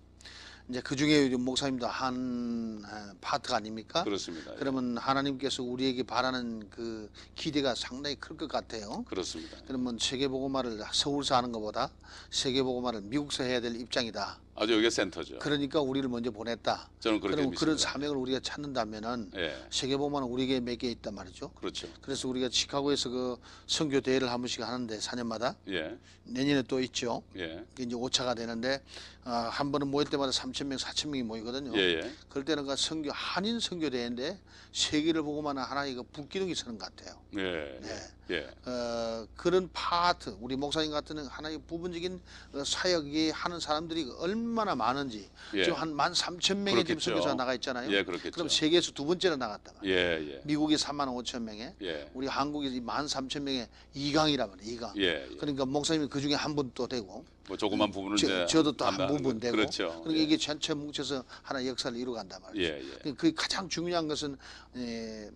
[0.70, 4.04] 이제 그 중에 목사님도 한 아, 파트가 아닙니까?
[4.04, 4.52] 그렇습니다.
[4.52, 4.56] 예.
[4.58, 9.04] 그러면 하나님께서 우리에게 바라는 그 기대가 상당히 클 것 같아요.
[9.08, 9.58] 그렇습니다.
[9.66, 11.90] 그러면 세계보고마를 서울서 하는 것보다
[12.32, 14.40] 세계보고마를 미국서 해야 될 입장이다.
[14.60, 15.38] 아주 여기가 센터죠.
[15.40, 16.90] 그러니까 우리를 먼저 보냈다.
[17.00, 17.92] 저는 그렇게 그럼 그런 믿습니다.
[17.94, 19.56] 사명을 우리가 찾는다면은 예.
[19.70, 21.50] 세계보고마는 우리에게 맡겨 있단 말이죠.
[21.52, 21.88] 그렇죠.
[22.02, 25.98] 그래서 우리가 시카고에서 그 선교 대회를 한 번씩 하는데 4년마다 예.
[26.26, 27.22] 내년에 또 있죠.
[27.38, 27.64] 예.
[27.80, 28.84] 이제 5차가 되는데
[29.28, 31.78] 어, 한 번은 모일 때마다 3천 명, 4천 명이 모이거든요.
[31.78, 32.12] 예, 예.
[32.30, 34.40] 그럴 때는 그 선교 한인 선교 대회인데
[34.72, 37.20] 세계를 보고만 하나 이거 불기둥이 서는 것 같아요.
[37.36, 37.78] 예.
[37.82, 37.98] 네.
[38.30, 38.50] 예.
[38.70, 42.22] 어, 그런 파트 우리 목사님 같은 하나의 부분적인
[42.54, 45.64] 어, 사역이 하는 사람들이 얼마나 많은지 예.
[45.66, 47.00] 지금 한만 삼천 명의 지금.
[47.02, 47.92] 선교사가 나가 있잖아요.
[47.92, 48.04] 예.
[48.04, 49.98] 그럼 세계에서 두 번째로 나갔다 말이에요.
[49.98, 50.42] 예, 예.
[50.46, 52.10] 미국이 3만 5천 명에 예.
[52.14, 54.74] 우리 한국이 만 삼천 명의 이강이라 말이에요.
[54.74, 54.94] 이강.
[54.98, 55.36] 예, 예.
[55.38, 59.08] 그러니까 목사님이 그 중에 한 분도 되고 뭐 조그만 부분을 저, 이제 저도 또 한
[59.08, 59.40] 부분 거.
[59.40, 59.88] 되고 그렇죠.
[60.04, 60.24] 그러니까 예.
[60.24, 62.62] 이게 전체 뭉쳐서 하나 역사를 이루간단 말이죠.
[62.62, 62.98] 예, 예.
[63.04, 64.38] 그- 그 가장 중요한 것은
[64.76, 65.30] 에,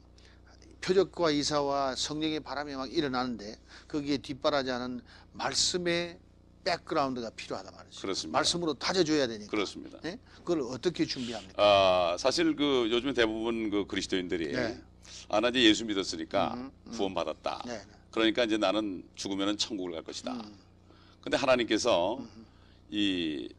[0.82, 3.56] 표적과 이사와 성령의 바람이 막 일어나는데
[3.88, 5.02] 거기에 뒷바라지하는
[5.34, 6.17] 말씀의
[6.63, 8.02] 백그라운드가 필요하단 말이죠.
[8.02, 8.38] 그렇습니다.
[8.38, 9.50] 말씀으로 다져줘야 되니까.
[9.50, 9.97] 그렇습니다.
[10.06, 10.19] 예?
[10.39, 11.54] 그걸 어떻게 준비합니까?
[11.58, 14.82] 아, 사실 그 요즘 대부분 그 그리스도인들이 네.
[15.30, 16.91] 아, 나 이제 예수 믿었으니까 음, 음.
[16.91, 17.63] 구원받았다.
[17.65, 17.82] 네, 네.
[18.12, 20.34] 그러니까 이제 나는 죽으면 천국을 갈 것이다.
[20.34, 20.56] 음.
[21.21, 22.19] 근데 하나님께서
[22.89, 23.49] 이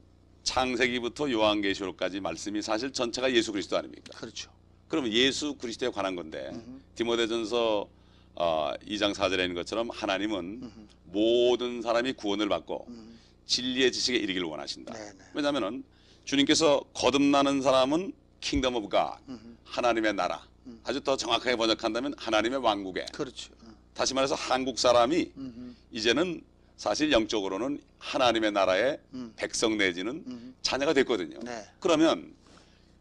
[0.42, 4.18] 창세기부터 요한계시록까지 말씀이 사실 전체가 예수 그리스도 아닙니까?
[4.18, 4.50] 그렇죠.
[4.88, 6.82] 그러면 예수 그리스도에 관한 건데 음.
[6.96, 7.88] 디모데전서
[8.34, 10.70] 어, 2장 4절에 있는 것처럼 하나님은
[11.04, 13.18] 모든 사람이 구원을 받고 음.
[13.46, 14.92] 진리의 지식에 이르기를 원하신다.
[14.92, 15.24] 네, 네.
[15.34, 15.84] 왜냐하면은
[16.24, 19.56] 주님께서 거듭나는 사람은 Kingdom of God 음.
[19.64, 20.46] 하나님의 나라
[20.84, 23.52] 아주 더 정확하게 번역한다면 하나님의 왕국에 그렇죠.
[23.62, 23.76] 음.
[23.94, 25.76] 다시 말해서 한국 사람이 음.
[25.90, 26.42] 이제는
[26.76, 29.32] 사실 영적으로는 하나님의 나라의 음.
[29.36, 30.54] 백성 내지는 음.
[30.62, 31.38] 자녀가 됐거든요.
[31.44, 31.64] 네.
[31.80, 32.34] 그러면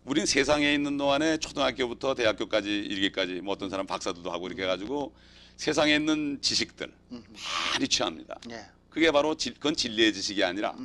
[0.06, 5.14] 우린 세상에 있는 동안에 초등학교부터 대학교까지 이르기까지 뭐 어떤 사람 박사들도 하고 이렇게 해가지고
[5.58, 8.40] 세상에 있는 지식들 많이 취합니다.
[8.48, 8.66] 네.
[8.90, 10.76] 그게 바로 질- 그건 진리의 지식이 아니라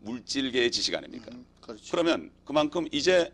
[0.00, 1.26] 물질계의 지식 아닙니까?
[1.32, 1.44] 음.
[1.60, 1.82] 그렇죠.
[1.90, 3.32] 그러면 그만큼 이제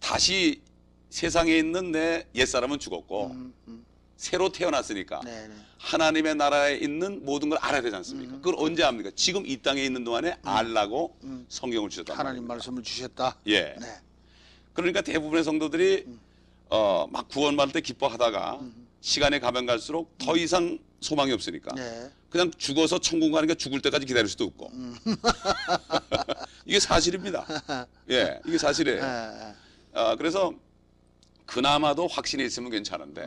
[0.00, 0.60] 다시
[1.08, 3.54] 세상에 있는 내 옛사람은 죽었고 음.
[3.68, 3.84] 음.
[4.20, 5.54] 새로 태어났으니까 네, 네.
[5.78, 8.34] 하나님의 나라에 있는 모든 걸 알아야 되지 않습니까?
[8.34, 8.42] 음.
[8.42, 9.10] 그걸 언제 압니까?
[9.16, 11.16] 지금 이 땅에 있는 동안에 알라고
[11.48, 12.54] 성경을 주셨단 하나님 말입니다.
[12.54, 13.38] 말씀을 주셨다.
[13.46, 13.74] 예.
[13.80, 14.00] 네.
[14.74, 16.04] 그러니까 대부분의 성도들이
[16.68, 18.60] 어, 막 구원받을 때 기뻐하다가
[19.00, 22.10] 시간이 가면 갈수록 더 이상 소망이 없으니까 네.
[22.28, 24.94] 그냥 죽어서 천국 가니까 죽을 때까지 기다릴 수도 없고 음.
[26.66, 27.46] 이게 사실입니다.
[28.10, 29.00] 예, 이게 사실이에요.
[29.00, 29.06] 네.
[29.06, 29.54] 네.
[29.94, 30.52] 아, 그래서
[31.46, 33.26] 그나마도 확신이 있으면 괜찮은데.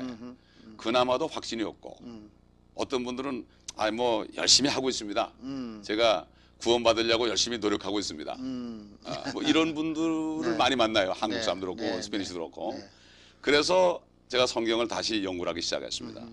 [0.77, 2.29] 그나마도 확신이 없고 음.
[2.75, 5.31] 어떤 분들은 아 뭐 열심히 하고 있습니다.
[5.41, 5.81] 음.
[5.83, 6.27] 제가
[6.59, 8.35] 구원 받으려고 열심히 노력하고 있습니다.
[8.39, 8.97] 음.
[9.03, 10.57] 아, 뭐 이런 분들을 네.
[10.57, 11.11] 많이 만나요.
[11.11, 12.73] 한국 네, 사람도 그렇고 네, 스페니시도 그렇고.
[12.73, 12.87] 네.
[13.41, 16.23] 그래서 제가 성경을 다시 연구를 하기 시작했습니다.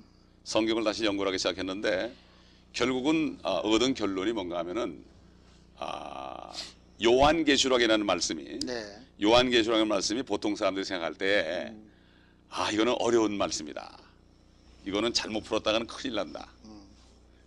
[0.44, 2.14] 성경을 다시 연구를 하기 시작했는데
[2.72, 5.02] 결국은 아, 얻은 결론이 뭔가 하면은
[5.78, 6.52] 아,
[7.02, 8.96] 요한계시록이라는 말씀이 네.
[9.22, 11.74] 요한계시록이라는 말씀이 보통 사람들이 생각할 때
[12.50, 13.98] 아, 이거는 어려운 말씀이다.
[14.86, 16.48] 이거는 잘못 풀었다가는 큰일 난다.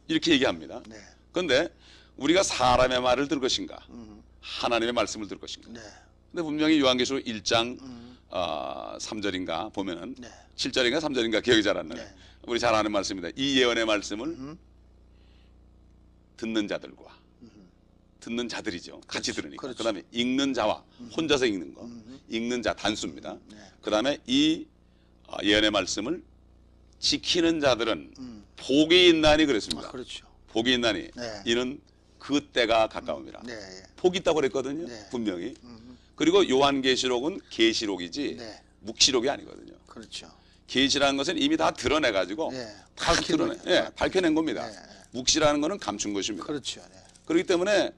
[0.07, 0.81] 이렇게 얘기합니다.
[0.87, 0.97] 네.
[1.31, 1.69] 그런데
[2.17, 3.79] 우리가 사람의 말을 들 것인가?
[3.89, 4.21] 음.
[4.41, 5.69] 하나님의 말씀을 들 것인가?
[5.71, 5.79] 네.
[6.31, 8.17] 근데 분명히 요한계시록 1장 음.
[8.29, 10.29] 어, 3절인가 보면은 네.
[10.55, 12.03] 7절인가 3절인가 기억이 잘 안 나요.
[12.03, 12.15] 네.
[12.45, 13.33] 우리 잘 아는 말씀입니다.
[13.37, 14.57] 이 예언의 말씀을 음.
[16.37, 17.13] 듣는 자들과
[18.19, 19.01] 듣는 자들이죠.
[19.01, 19.33] 같이 그렇죠.
[19.41, 19.61] 들으니까.
[19.61, 19.77] 그렇죠.
[19.77, 20.83] 그다음에 읽는 자와
[21.15, 21.83] 혼자서 읽는 거.
[21.85, 22.19] 음.
[22.29, 23.37] 읽는 자 단수입니다.
[23.51, 23.57] 네.
[23.81, 24.65] 그다음에 이
[25.27, 26.23] 어, 예언의 말씀을
[27.03, 28.45] 지키는 자들은 음.
[28.55, 29.89] 복이 있나니 그랬습니다.
[29.89, 30.25] 아, 그렇죠.
[30.47, 31.43] 복이 있나니 네.
[31.45, 31.81] 이는
[32.17, 33.41] 그 때가 가까움이라.
[33.43, 33.53] 네.
[33.53, 33.83] 예.
[33.97, 34.87] 복이 있다고 그랬거든요.
[34.87, 35.09] 네.
[35.11, 35.53] 분명히.
[35.63, 35.97] 음.
[36.15, 38.61] 그리고 요한계시록은 계시록이지 네.
[38.79, 39.73] 묵시록이 아니거든요.
[39.85, 40.31] 그렇죠.
[40.67, 42.73] 계시라는 것은 이미 다 드러내 가지고 네.
[42.95, 43.59] 다 드러내.
[43.67, 44.65] 예, 밝혀낸 겁니다.
[44.65, 44.73] 네.
[45.11, 46.47] 묵시라는 것은 감춘 것입니다.
[46.47, 46.79] 그렇죠.
[46.89, 46.97] 네.
[47.25, 47.91] 그렇기 때문에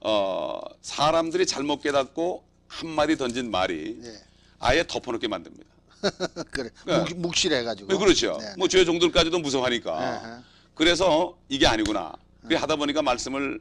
[0.00, 4.12] 어, 사람들이 잘못 깨닫고 한 마디 던진 말이 네.
[4.58, 5.71] 아예 덮어놓게 만듭니다.
[6.50, 6.70] 그래.
[6.86, 6.98] 네.
[6.98, 7.88] 묵, 묵실해 가지고.
[7.92, 8.38] 네, 그렇죠.
[8.40, 8.54] 네.
[8.58, 10.22] 뭐죄 종들까지도 무서워하니까.
[10.38, 10.44] 네.
[10.74, 12.12] 그래서 이게 아니구나.
[12.42, 13.60] 그래 하다 보니까 말씀을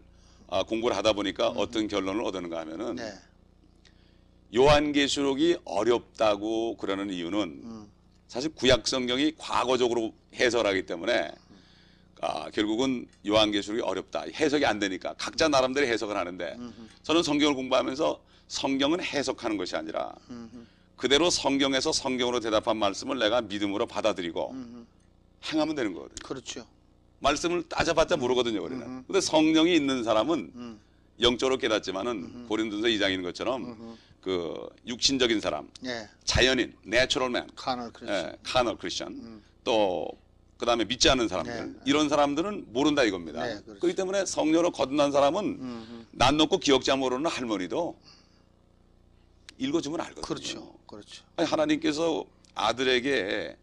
[0.50, 3.14] 아, 공부를 하다 보니까 어떤 결론을 얻었는가 하면은 네.
[4.54, 7.88] 요한계시록이 어렵다고 그러는 이유는 음.
[8.28, 11.32] 사실 구약 성경이 과거적으로 해설하기 때문에
[12.22, 14.26] 아, 결국은 요한계시록이 어렵다.
[14.34, 16.58] 해석이 안 되니까 각자 나름대로 해석을 하는데
[17.04, 20.68] 저는 성경을 공부하면서 성경은 해석하는 것이 아니라 음.
[21.02, 24.86] 그대로 성경에서 성경으로 대답한 말씀을 내가 믿음으로 받아들이고 음.
[25.46, 26.16] 행하면 되는 거거든요.
[26.24, 26.68] 그렇죠.
[27.22, 29.04] 말씀을 따져봤자 모르거든요, 우리는.
[29.08, 30.80] 근데 성령이 있는 사람은 음.
[31.20, 36.08] 영적으로 깨닫지만은 고린도서 2장에 있는 것처럼 그 육신적인 사람, 네.
[36.24, 38.14] 자연인, 내추럴맨, 카널 그렇죠.
[38.14, 40.08] 예, 카널 크리스천, 또
[40.58, 41.80] 그다음에 믿지 않는 사람들 네.
[41.86, 43.44] 이런 사람들은 모른다 이겁니다.
[43.44, 43.80] 네, 그렇죠.
[43.80, 46.08] 그렇기 때문에 성령으로 거듭난 사람은 음.
[46.12, 47.98] 난 놓고 기억자 모르는 할머니도
[49.66, 50.22] 읽어주면 알거든요.
[50.26, 50.74] 그렇죠.
[50.88, 51.24] 그렇죠.
[51.36, 53.56] 아니, 하나님께서 아들에게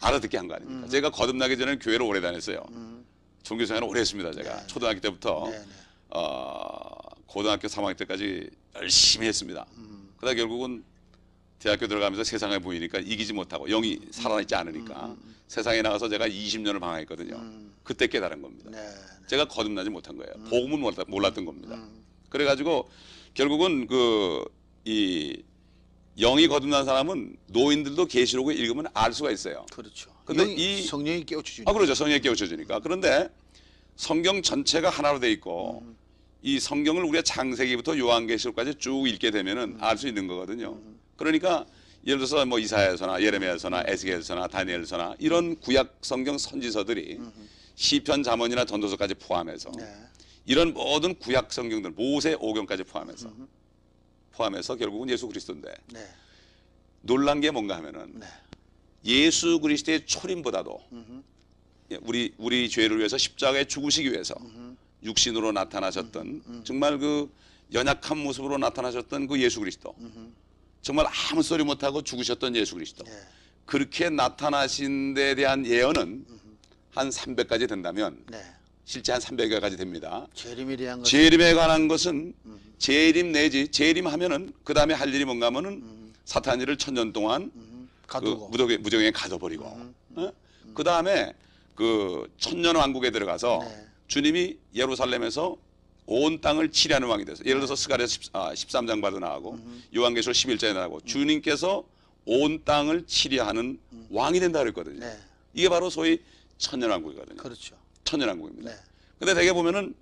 [0.00, 0.88] 알아듣게 한 거 아닙니까?
[0.88, 2.62] 제가 거듭나기 전에 교회를 오래 다녔어요.
[3.42, 4.30] 종교 생활을 오래 했습니다.
[4.32, 4.66] 제가 네.
[4.66, 5.64] 초등학교 때부터 네, 네.
[6.10, 9.64] 어, 고등학교 3학년 때까지 열심히 했습니다.
[9.76, 10.10] 음.
[10.18, 10.84] 그러다 결국은
[11.58, 15.16] 대학교 들어가면서 세상에 보이니까 이기지 못하고 영이 살아있지 않으니까
[15.48, 17.36] 세상에 나가서 제가 20년을 방황했거든요.
[17.36, 17.72] 음.
[17.82, 18.70] 그때 깨달은 겁니다.
[18.70, 18.78] 네.
[19.28, 20.32] 제가 거듭나지 못한 거예요.
[20.50, 21.82] 복음은 몰랐, 몰랐던 겁니다.
[22.28, 22.88] 그래가지고
[23.34, 24.44] 결국은 그
[24.86, 25.42] 이
[26.18, 29.66] 영이 거듭난 사람은 노인들도 계시록을 읽으면 알 수가 있어요.
[29.72, 30.10] 그렇죠.
[30.24, 31.64] 근데 이- 성령이 깨우쳐 주니.
[31.68, 31.94] 아 그러죠.
[31.94, 32.78] 성령에 깨우쳐 주니까.
[32.80, 33.28] 그런데
[33.96, 35.84] 성경 전체가 하나로 돼 있고
[36.42, 40.78] 이 성경을 우리가 창세기부터 요한계시록까지 쭉 읽게 되면은 알수 있는 거거든요.
[41.16, 41.66] 그러니까
[42.06, 47.18] 예를 들어서 뭐 이사야서나 예레미야서나 에스겔서나 다니엘서나 이런 구약 성경 선지서들이
[47.74, 49.84] 시편 잠언이나 전도서까지 포함해서 네.
[50.46, 53.28] 이런 모든 구약 성경들 모세 오경까지 포함해서
[54.36, 56.06] 포함해서 결국은 예수 그리스도인데 네.
[57.00, 58.26] 놀란 게 뭔가 하면은 네.
[59.04, 60.82] 예수 그리스도의 초림보다도
[61.92, 64.34] 예, 우리 우리 죄를 위해서 십자가에 죽으시기 위해서
[65.02, 67.32] 육신으로 나타나셨던 정말 그
[67.72, 69.94] 연약한 모습으로 나타나셨던 그 예수 그리스도
[70.82, 73.12] 정말 아무 소리 못하고 죽으셨던 예수 그리스도 네.
[73.64, 76.26] 그렇게 나타나신 데 대한 예언은
[76.90, 78.42] 한 300까지 된다면 네.
[78.86, 80.28] 실제 한 300여까지 됩니다.
[80.32, 81.04] 재림에 대한 것.
[81.04, 82.32] 재림에 관한 것은
[82.78, 85.82] 재림 내지 재림 하면은 그 다음에 할 일이 뭔가 하면은
[86.24, 88.48] 사탄이를 천년 동안 그 가두고.
[88.48, 90.32] 무적에 무정에 가둬버리고 어?
[90.72, 91.32] 그 다음에
[91.74, 93.86] 그 천년 왕국에 들어가서 네.
[94.06, 95.56] 주님이 예루살렘에서
[96.06, 99.58] 온 땅을 치려는 왕이 돼서 예를 들어서 스가랴 10, 아, 13장 봐도 나오고
[99.96, 101.82] 요한계시록 11장에 나오고 주님께서
[102.24, 105.00] 온 땅을 치려하는 왕이 된다 그랬거든요.
[105.00, 105.18] 네.
[105.54, 106.20] 이게 바로 소위
[106.56, 107.36] 천년 왕국이거든요.
[107.36, 107.74] 그렇죠.
[108.06, 108.70] 천년 왕국입니다.
[108.70, 108.76] 네.
[109.18, 109.94] 근데 대개 보면은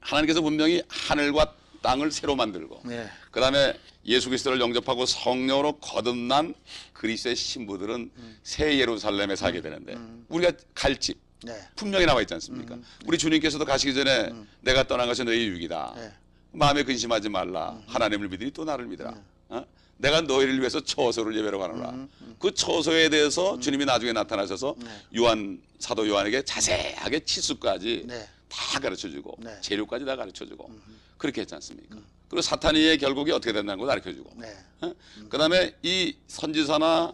[0.00, 3.08] 하나님께서 분명히 하늘과 땅을 새로 만들고 네.
[3.30, 6.54] 그다음에 예수 그리스도를 영접하고 성령으로 거듭난
[6.92, 8.10] 그리스도의 신부들은
[8.42, 9.96] 새 예루살렘에 살게 되는데
[10.28, 11.58] 우리가 갈집 네.
[11.76, 12.76] 분명히 나와 있지 않습니까?
[13.06, 15.94] 우리 주님께서도 가시기 전에 내가 떠난 것이 너희 유익이다.
[15.96, 16.12] 네.
[16.52, 17.80] 마음에 근심하지 말라.
[17.86, 19.14] 하나님을 믿으니 또 나를 믿으라.
[19.50, 19.64] 어?
[20.00, 22.08] 내가 너희를 위해서 처소를 예배로 가노라.
[22.38, 24.74] 그 처소에 대해서 주님이 나중에 나타나셔서
[25.18, 28.26] 요한 사도 요한에게 자세하게 치수까지 네.
[28.48, 29.60] 다 가르쳐주고 네.
[29.60, 30.70] 재료까지 다 가르쳐주고
[31.18, 31.96] 그렇게 했지 않습니까?
[32.28, 34.56] 그리고 사탄이의 결국이 어떻게 된다는 걸 가르쳐주고 네.
[34.80, 34.94] 어?
[35.28, 37.12] 그다음에 이 선지서나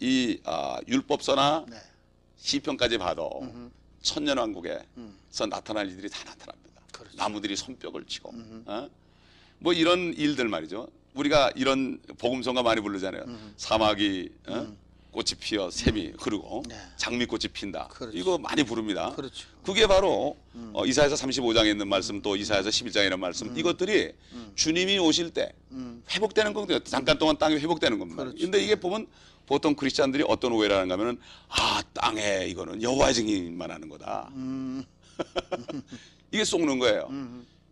[0.00, 1.76] 이 아, 율법서나 네.
[2.36, 3.50] 시편까지 봐도
[4.02, 6.82] 천년 왕국에서 나타날 일들이 다 나타납니다.
[6.92, 7.16] 그렇죠.
[7.16, 8.30] 나무들이 손뼉을 치고
[8.66, 8.90] 어?
[9.58, 10.86] 뭐 이런 일들 말이죠.
[11.16, 13.24] 우리가 이런 복음성가 많이 부르잖아요.
[13.56, 14.66] 사막이 어?
[15.10, 16.76] 꽃이 피어 샘이 흐르고 네.
[16.98, 17.88] 장미꽃이 핀다.
[17.88, 18.16] 그렇죠.
[18.18, 19.14] 이거 많이 부릅니다.
[19.16, 19.48] 그렇죠.
[19.64, 20.36] 그게 바로
[20.74, 24.12] 어, 이사야서 35장에 있는 말씀 또 이사야서 11장에 있는 말씀 이것들이
[24.56, 25.52] 주님이 오실 때
[26.10, 26.80] 회복되는 거거든요.
[26.80, 28.24] 잠깐 동안 땅이 회복되는 겁니다.
[28.24, 28.38] 그렇죠.
[28.38, 29.06] 근데 이게 보면
[29.46, 34.28] 보통 크리스찬들이 어떤 오해를 하는가 하면은 아 땅에 이거는 여호와의 증인만 하는 거다.
[34.34, 34.84] 음.
[36.30, 37.08] 이게 속는 거예요.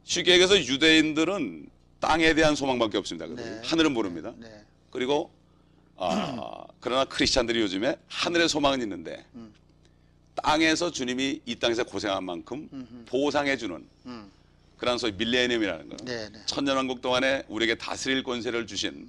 [0.05, 3.27] 쉽게 얘기해서 유대인들은 땅에 대한 소망밖에 없습니다.
[3.27, 3.61] 네.
[3.65, 4.33] 하늘은 모릅니다.
[4.37, 4.65] 네.
[4.91, 5.31] 그리고
[5.97, 9.25] 아, 그러나 크리스찬들이 요즘에 하늘의 소망은 있는데
[10.35, 14.31] 땅에서 주님이 이 땅에서 고생한 만큼 보상해 주는 음.
[14.77, 15.97] 그런 소위 밀레니엄이라는 거.
[16.05, 16.47] 네, 네.
[16.47, 19.09] 천년왕국 동안에 우리에게 다스릴 권세를 주신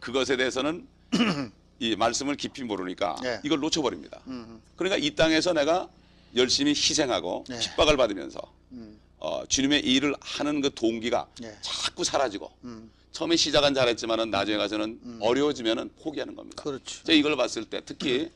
[0.00, 0.86] 그것에 대해서는
[1.78, 3.40] 이 말씀을 깊이 모르니까 네.
[3.44, 4.20] 이걸 놓쳐버립니다.
[4.28, 4.60] 음.
[4.76, 5.88] 그러니까 이 땅에서 내가
[6.34, 7.58] 열심히 희생하고 네.
[7.58, 8.40] 핍박을 받으면서
[8.72, 8.98] 음.
[9.22, 11.56] 어, 주님의 일을 하는 그 동기가 네.
[11.62, 12.90] 자꾸 사라지고 음.
[13.12, 16.60] 처음에 시작은 잘했지만은 나중에 가서는 어려워지면은 포기하는 겁니다.
[16.60, 17.04] 그렇죠.
[17.04, 18.32] 제가 이걸 봤을 때 특히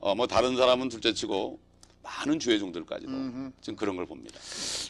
[0.00, 1.60] 어, 뭐 다른 사람은 둘째치고
[2.02, 3.12] 많은 주의 종들까지도
[3.60, 4.40] 지금 그런 걸 봅니다.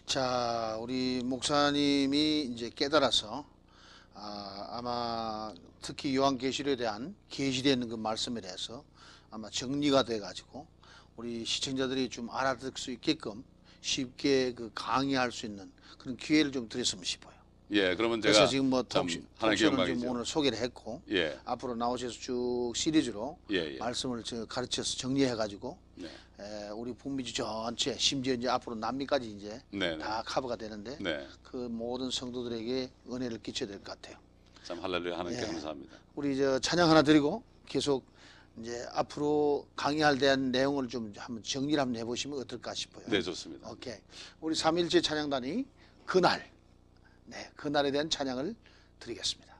[0.06, 3.44] 자, 우리 목사님이 이제 깨달아서
[4.14, 5.52] 아, 아마
[5.82, 8.82] 특히 요한계시록에 대한 계시되어 있는 그 말씀에 대해서
[9.30, 10.66] 아마 정리가 돼 가지고
[11.16, 13.44] 우리 시청자들이 좀 알아들 수 있게끔
[13.88, 17.34] 쉽게 그 강의할 수 있는 그런 기회를 좀 드렸으면 싶어요.
[17.70, 19.24] 예, 그러면 그래서 제가 지금 뭐 하나의
[19.58, 20.08] 톡쇼는 좀.
[20.08, 23.78] 오늘 소개를 했고 예, 앞으로 나오셔서 쭉 시리즈로 예, 예.
[23.78, 26.08] 말씀을 저 가르쳐서 정리해 가지고 네,
[26.40, 29.98] 에, 우리 북미주 전체 심지어 이제 앞으로 남미까지 이제 네, 네.
[29.98, 31.26] 다 커버가 되는데 네.
[31.42, 34.16] 그 모든 성도들에게 은혜를 끼쳐야 될 것 같아요.
[34.62, 35.46] 참 할렐루야 하나님께 예.
[35.46, 35.96] 감사합니다.
[36.14, 38.04] 우리 저 찬양 하나 드리고 계속
[38.58, 43.04] 이제 앞으로 강의할 대한 내용을 좀 한번 정리를 한번 해보시면 어떨까 싶어요.
[43.08, 43.68] 네, 좋습니다.
[43.68, 43.96] 오케이.
[44.40, 45.66] 우리 삼일째 찬양단이
[46.06, 46.50] 그날,
[47.26, 48.54] 네, 그날에 대한 찬양을
[49.00, 49.53] 드리겠습니다.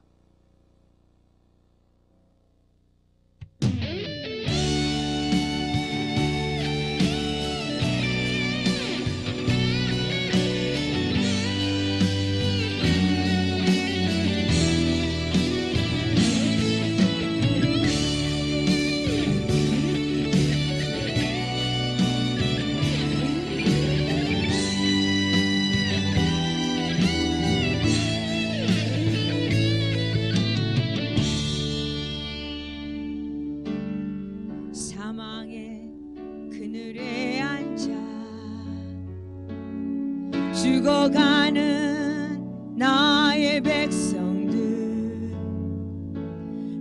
[40.85, 45.33] 늙어가는 나의 백성들.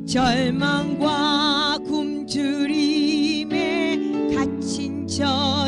[0.06, 3.48] 절망과 굶주림에
[4.34, 5.63] 갇힌 저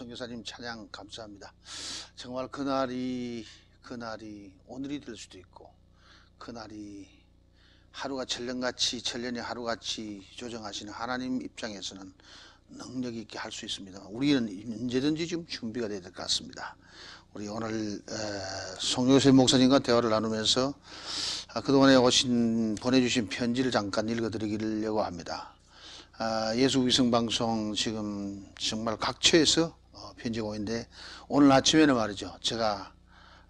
[0.00, 1.54] 선교사님 찬양 감사합니다.
[2.16, 3.46] 정말 그날이
[3.82, 5.70] 그날이 오늘이 될 수도 있고
[6.36, 7.08] 그날이
[7.92, 12.12] 하루가 천년같이 천년이 하루같이 조정하시는 하나님 입장에서는
[12.68, 13.98] 능력 있게 할 수 있습니다.
[14.10, 14.46] 우리는
[14.82, 16.76] 언제든지 좀 준비가 돼야 될 것 같습니다.
[17.32, 18.14] 우리 오늘 에,
[18.78, 20.74] 송요세 목사님과 대화를 나누면서
[21.54, 25.54] 아, 그동안에 오신 보내주신 편지를 잠깐 읽어드리려고 합니다.
[26.18, 29.76] 아, 예수 위성 방송 지금 정말 각처에서 어,
[30.18, 30.86] 편지가 오는데
[31.28, 32.38] 오늘 아침에는 말이죠.
[32.42, 32.92] 제가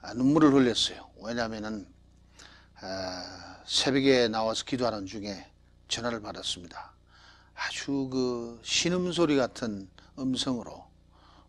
[0.03, 1.09] 아, 눈물을 흘렸어요.
[1.23, 1.87] 왜냐하면은
[2.81, 5.51] 아, 새벽에 나와서 기도하는 중에
[5.89, 6.93] 전화를 받았습니다.
[7.55, 9.89] 아주 그 신음소리 같은
[10.19, 10.85] 음성으로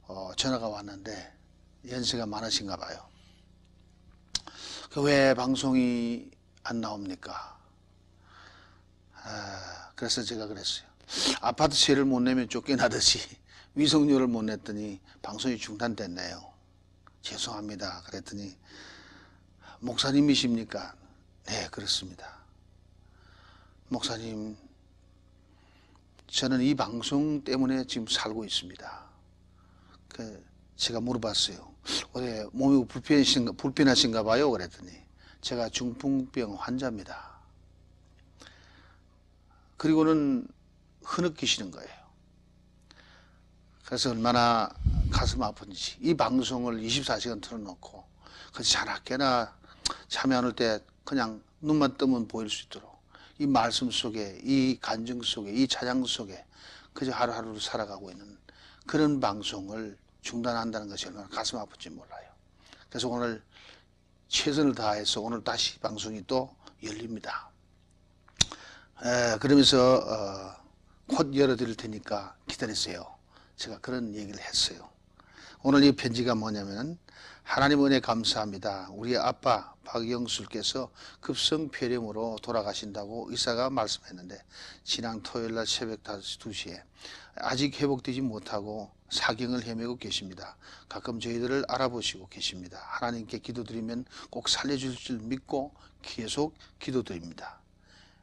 [0.08, 1.34] 어, 전화가 왔는데
[1.90, 3.06] 연세가 많으신가 봐요.
[4.92, 6.32] 그 왜 방송이
[6.64, 7.60] 안 나옵니까?
[9.24, 10.88] 아, 그래서 제가 그랬어요.
[11.42, 13.20] 아파트 세를 못 내면 쫓겨나듯이
[13.78, 16.52] 위성료를 못 냈더니 방송이 중단됐네요.
[17.22, 18.02] 죄송합니다.
[18.08, 18.58] 그랬더니
[19.82, 20.96] 목사님이십니까?
[21.46, 22.40] 네, 그렇습니다.
[23.90, 24.58] 목사님,
[26.26, 29.06] 저는 이 방송 때문에 지금 살고 있습니다.
[30.08, 30.44] 그
[30.76, 31.72] 제가 물어봤어요.
[32.16, 34.50] 왜 몸이 불편하신가, 불편하신가 봐요?
[34.50, 34.92] 그랬더니
[35.42, 37.38] 제가 중풍병 환자입니다.
[39.78, 40.48] 그리고는
[41.04, 42.07] 흐느끼시는 거예요.
[43.88, 44.70] 그래서 얼마나
[45.10, 48.04] 가슴 아픈지 이 방송을 24시간 틀어놓고
[48.54, 49.56] 그 자나깨나
[50.10, 53.02] 잠이 안 올 때 그냥 눈만 뜨면 보일 수 있도록
[53.40, 56.46] 이 말씀 속에 이 간증 속에 이 찬양 속에
[56.94, 58.38] 그저 하루하루를 살아가고 있는
[58.86, 62.30] 그런 방송을 중단한다는 것이 얼마나 가슴 아픈지 몰라요.
[62.90, 63.42] 그래서 오늘
[64.28, 67.50] 최선을 다해서 오늘 다시 방송이 또 열립니다.
[69.02, 73.17] 에, 그러면서 어, 곧 열어드릴 테니까 기다리세요.
[73.58, 74.88] 제가 그런 얘기를 했어요.
[75.64, 76.98] 오늘 이 편지가 뭐냐면
[77.42, 78.90] 하나님 은혜 감사합니다.
[78.92, 80.92] 우리 아빠 박영술께서
[81.22, 84.44] 급성폐렴으로 돌아가신다고 의사가 말씀했는데
[84.84, 86.84] 지난 토요일 날 새벽 2시에
[87.36, 90.56] 아직 회복되지 못하고 사경을 헤매고 계십니다.
[90.88, 92.80] 가끔 저희들을 알아보시고 계십니다.
[92.84, 97.60] 하나님께 기도드리면 꼭 살려주실 줄 믿고 계속 기도드립니다.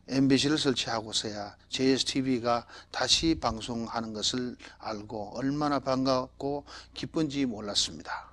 [0.07, 8.31] MBC를 설치하고서야 JSTV가 다시 방송하는 것을 알고 얼마나 반갑고 기쁜지 몰랐습니다.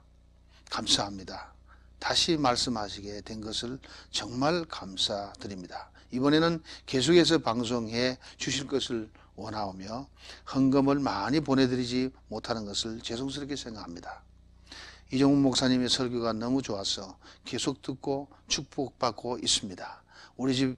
[0.70, 1.54] 감사합니다.
[2.00, 5.92] 다시 말씀하시게 된 것을 정말 감사드립니다.
[6.12, 10.08] 이번에는 계속해서 방송해 주실 것을 원하오며
[10.54, 14.24] 헌금을 많이 보내드리지 못하는 것을 죄송스럽게 생각합니다.
[15.14, 20.04] 이종훈 목사님의 설교가 너무 좋아서 계속 듣고 축복받고 있습니다.
[20.38, 20.78] 우리 집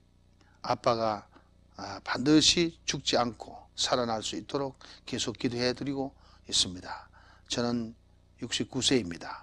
[0.64, 1.28] 아빠가
[1.76, 6.14] 아, 반드시 죽지 않고 살아날 수 있도록 계속 기도해 드리고
[6.50, 7.10] 있습니다.
[7.50, 7.96] 저는
[8.42, 9.42] 69세입니다.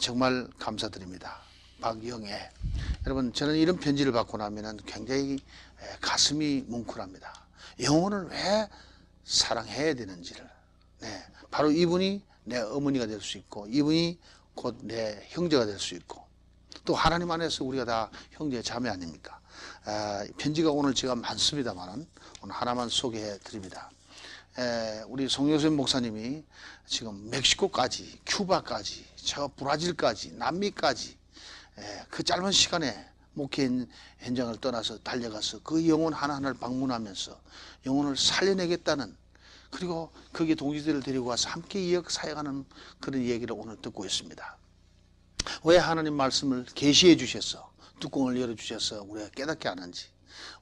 [0.00, 1.38] 정말 감사드립니다.
[1.80, 2.50] 박영애.
[3.04, 5.38] 여러분, 저는 이런 편지를 받고 나면 굉장히
[6.00, 7.46] 가슴이 뭉클합니다.
[7.82, 8.68] 영혼을 왜
[9.24, 10.48] 사랑해야 되는지를.
[11.00, 14.18] 네, 바로 이분이 내 어머니가 될 수 있고, 이분이
[14.54, 16.24] 곧 내 형제가 될 수 있고,
[16.84, 19.40] 또 하나님 안에서 우리가 다 형제 자매 아닙니까?
[19.84, 22.06] 아, 편지가 오늘 제가 많습니다만
[22.42, 23.90] 오늘 하나만 소개해 드립니다.
[24.58, 26.42] 에, 우리 송효선 목사님이
[26.86, 31.16] 지금 멕시코까지, 큐바까지, 저 브라질까지, 남미까지
[31.78, 33.68] 에, 그 짧은 시간에 목회
[34.20, 37.38] 현장을 떠나서 달려가서 그 영혼 하나하나를 방문하면서
[37.84, 39.14] 영혼을 살려내겠다는
[39.70, 42.64] 그리고 거기에 동지들을 데리고 와서 함께 이역 사역하는
[42.98, 44.56] 그런 얘기를 오늘 듣고 있습니다.
[45.64, 47.70] 왜 하나님 말씀을 계시해 주셔서
[48.00, 50.06] 뚜껑을 열어 주셔서 우리가 깨닫게 하는지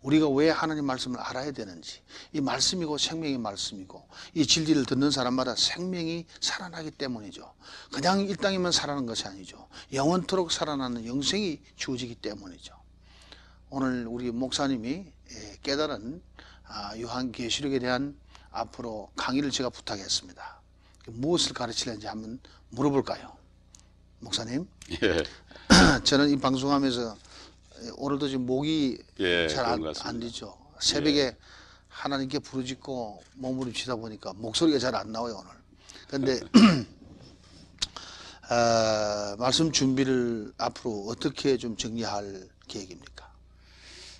[0.02, 6.26] 우리가 왜 하나님 말씀을 알아야 되는지 이 말씀이고 생명의 말씀이고 이 진리를 듣는 사람마다 생명이
[6.40, 7.52] 살아나기 때문이죠.
[7.92, 9.68] 그냥 일당이면 살아나는 것이 아니죠.
[9.92, 12.74] 영원토록 살아나는 영생이 주어지기 때문이죠.
[13.70, 16.22] 오늘 우리 목사님이 예, 깨달은
[16.66, 18.16] 아, 요한계시록에 대한
[18.50, 20.60] 앞으로 강의를 제가 부탁했습니다.
[21.08, 22.38] 무엇을 가르치는지 한번
[22.70, 23.36] 물어볼까요?
[24.20, 24.68] 목사님?
[25.02, 25.22] 예,
[26.04, 27.16] 저는 이 방송하면서
[27.96, 30.08] 오늘도 지금 목이 예, 잘 그런 안것 같습니다.
[30.08, 30.56] 안 되죠.
[30.80, 31.36] 새벽에
[31.88, 35.50] 하나님께 부르짖고 몸부림치다 보니까 목소리가 잘 안 나와요 오늘.
[36.08, 36.40] 그런데
[38.50, 43.32] 어, 말씀 준비를 앞으로 어떻게 좀 정리할 계획입니까?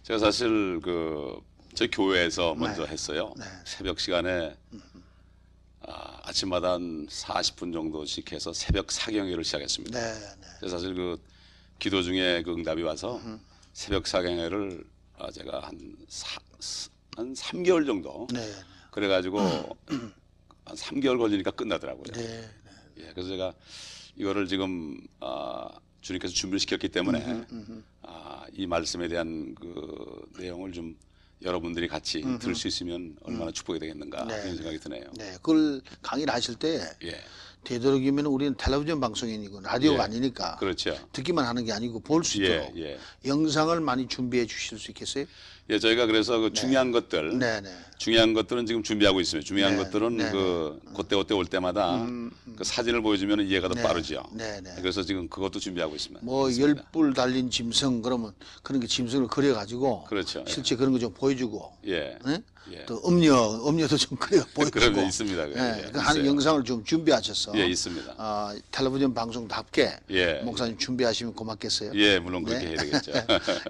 [0.04, 1.40] 제가 사실 그
[1.74, 2.92] 저희 교회에서 먼저 네.
[2.92, 3.34] 했어요.
[3.36, 3.44] 네.
[3.66, 4.56] 새벽 시간에
[5.86, 9.98] 아, 아침마다 한 40분 정도씩 해서 새벽 사경회를 시작했습니다.
[10.00, 10.14] 네,
[10.62, 10.68] 네.
[10.68, 11.20] 사실 그
[11.84, 13.20] 기도 중에 그 응답이 와서
[13.74, 14.82] 새벽 사경회를
[15.18, 16.40] 아, 제가 한, 사,
[17.14, 18.40] 한 3개월 정도 네.
[18.90, 19.38] 그래가지고
[20.64, 22.04] 한 3개월 걸리니까 끝나더라고요.
[22.14, 22.48] 네.
[22.96, 23.52] 예, 그래서 제가
[24.16, 25.68] 이거를 지금 아,
[26.00, 27.44] 주님께서 준비를 시켰기 때문에
[28.00, 30.96] 아, 이 말씀에 대한 그 내용을 좀
[31.42, 35.04] 여러분들이 같이 들을 수 있으면 얼마나 축복이 되겠는가 네, 그런 생각이 드네요.
[35.18, 35.32] 네.
[35.34, 37.20] 그걸 강의를 하실 때 예,
[37.64, 40.04] 되도록이면 우리는 텔레비전 방송인이고 라디오가 예.
[40.04, 40.96] 아니니까 그렇죠.
[41.12, 45.24] 듣기만 하는 게 아니고 볼수 예, 있도록 예, 영상을 많이 준비해 주실 수 있겠어요?
[45.70, 47.70] 예, 저희가 그래서 그 중요한 것들, 네, 네.
[47.96, 49.46] 중요한 것들은 지금 준비하고 있습니다.
[49.46, 52.06] 중요한 네, 것들은 네, 음, 그 그때 그때 올 때마다
[52.56, 54.22] 그 사진을 보여주면 이해가 더 빠르죠.
[54.32, 54.74] 네, 네.
[54.76, 56.20] 그래서 지금 그것도 준비하고 있습니다.
[56.22, 56.54] 뭐.
[56.58, 60.44] 열불 달린 짐승 그러면 그런 게 짐승을 그려 가지고 그렇죠.
[60.46, 60.50] 예.
[60.52, 62.42] 실제 그런 거 좀 보여주고 예, 네?
[62.72, 62.84] 예.
[62.86, 65.48] 또 음료 음료도 좀 그려 보여주고 있습니다.
[65.50, 66.26] 예, 예, 그 있어요.
[66.26, 68.14] 영상을 좀 준비하셔서 예, 있습니다.
[68.16, 70.34] 아, 텔레비전 방송답게 예.
[70.44, 71.92] 목사님 준비하시면 고맙겠어요.
[71.94, 72.70] 예, 물론 그렇게 네.
[72.70, 73.12] 해야 되겠죠.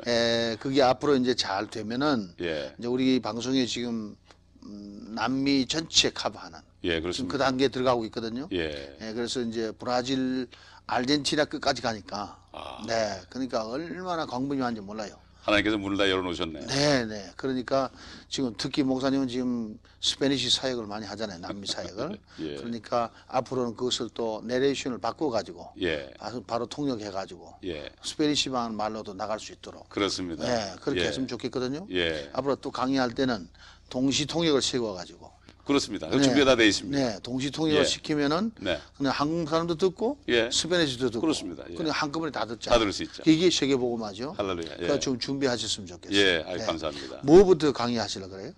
[0.07, 4.17] 에, 그게 앞으로 이제 잘 되면은 예, 이제 우리 방송에 지금
[4.65, 7.33] 음, 남미 전체 커버하는 예, 그렇습니다.
[7.33, 8.49] 그 단계에 들어가고 있거든요.
[8.53, 10.47] 예, 예, 그래서 이제 브라질,
[10.87, 12.85] 아르헨티나 끝까지 가니까 아.
[12.87, 15.17] 네, 그러니까 얼마나 광분이 많은지 몰라요.
[15.45, 16.67] 하나님께서 문을 다 열어놓으셨네요.
[16.67, 17.31] 네, 네.
[17.37, 17.91] 그러니까
[18.29, 21.39] 지금 특히 목사님은 지금 Spanish 사역을 많이 하잖아요.
[21.39, 22.19] 남미 사역을.
[22.41, 22.57] 예.
[22.57, 29.15] 그러니까 앞으로는 그것을 또 내레이션을 바꿔 가지고 예, 바로, 바로 통역해 가지고 예, Spanish만 말로도
[29.15, 30.45] 나갈 수 있도록 그렇습니다.
[30.45, 31.87] 네, 그렇게 예, 했으면 좋겠거든요.
[31.93, 33.49] 예, 앞으로 또 강의할 때는
[33.91, 35.31] 동시 통역을 세워 가지고
[35.65, 36.09] 그렇습니다.
[36.09, 36.99] 그 준비가 다 돼 있습니다.
[36.99, 37.85] 네, 동시 통역을 예.
[37.85, 40.51] 시키면은 네, 그냥 한국 사람도 듣고 예.
[40.53, 41.65] Spanish도 듣고 그렇습니다.
[41.71, 41.75] 예.
[41.75, 42.75] 그냥 한꺼번에 다 듣잖아요.
[42.75, 43.23] 다 들을 수 있죠.
[43.27, 44.35] 이게 세계 복음화죠.
[44.37, 44.73] 할렐루야.
[44.73, 46.19] 예, 그러니까 좀 준비하셨으면 좋겠어요.
[46.19, 46.67] 예, 아유, 네.
[46.67, 47.21] 감사합니다.
[47.23, 48.53] 뭐부터 강의하시려 그래요?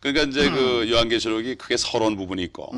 [0.00, 0.54] 그러니까 이제 음.
[0.54, 2.72] 그 요한계시록이 크게 서론 부분이 있고,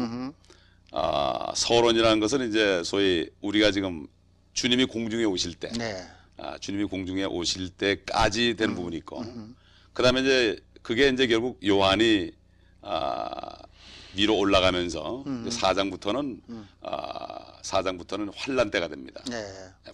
[0.90, 4.06] 아 서론이라는 것은 이제 소위 우리가 지금
[4.54, 6.04] 주님이 공중에 오실 때, 네.
[6.36, 8.56] 아, 주님이 공중에 오실 때까지 음.
[8.56, 9.24] 되는 부분이 있고,
[9.92, 12.32] 그다음에 이제 그게 이제 결국 요한이
[12.82, 13.56] 아,
[14.14, 15.48] 위로 올라가면서 음.
[15.50, 16.42] 사장부터는
[16.82, 19.22] 아, 사장부터는 환란 때가 됩니다.
[19.28, 19.44] 네.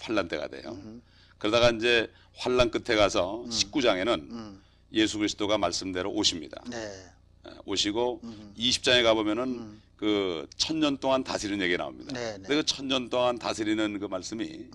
[0.00, 0.76] 환란 때가 돼요.
[1.38, 3.48] 그러다가 이제 환란 끝에 가서 음.
[3.48, 4.58] 19장에는
[4.92, 6.62] 예수 그리스도가 말씀대로 오십니다.
[6.68, 6.76] 네.
[7.46, 8.22] 예, 오시고
[8.58, 12.12] 20장에 가 보면은 그 천년 동안 다스리는 얘기가 나옵니다.
[12.12, 12.32] 네, 네.
[12.38, 14.66] 근데 그 천년 동안 다스리는 그 말씀이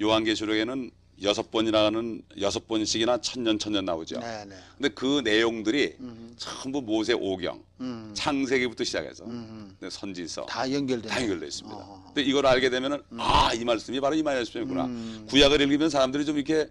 [0.00, 0.90] 요한계시록에는
[1.22, 4.18] 여섯 번이라는 여섯 번씩이나 천년 천년 나오죠.
[4.20, 4.56] 네, 네.
[4.76, 5.96] 근데 그 내용들이
[6.36, 8.12] 전부 모세 오경, 음.
[8.14, 11.08] 창세기부터 시작해서 근데 선지서 다 연결돼.
[11.08, 11.76] 다 연결돼 있습니다.
[11.76, 12.04] 어.
[12.06, 14.88] 근데 이걸 알게 되면은 아이 말씀이 바로 이 말씀이구나.
[15.28, 16.70] 구약을 읽으면 사람들이 좀 이렇게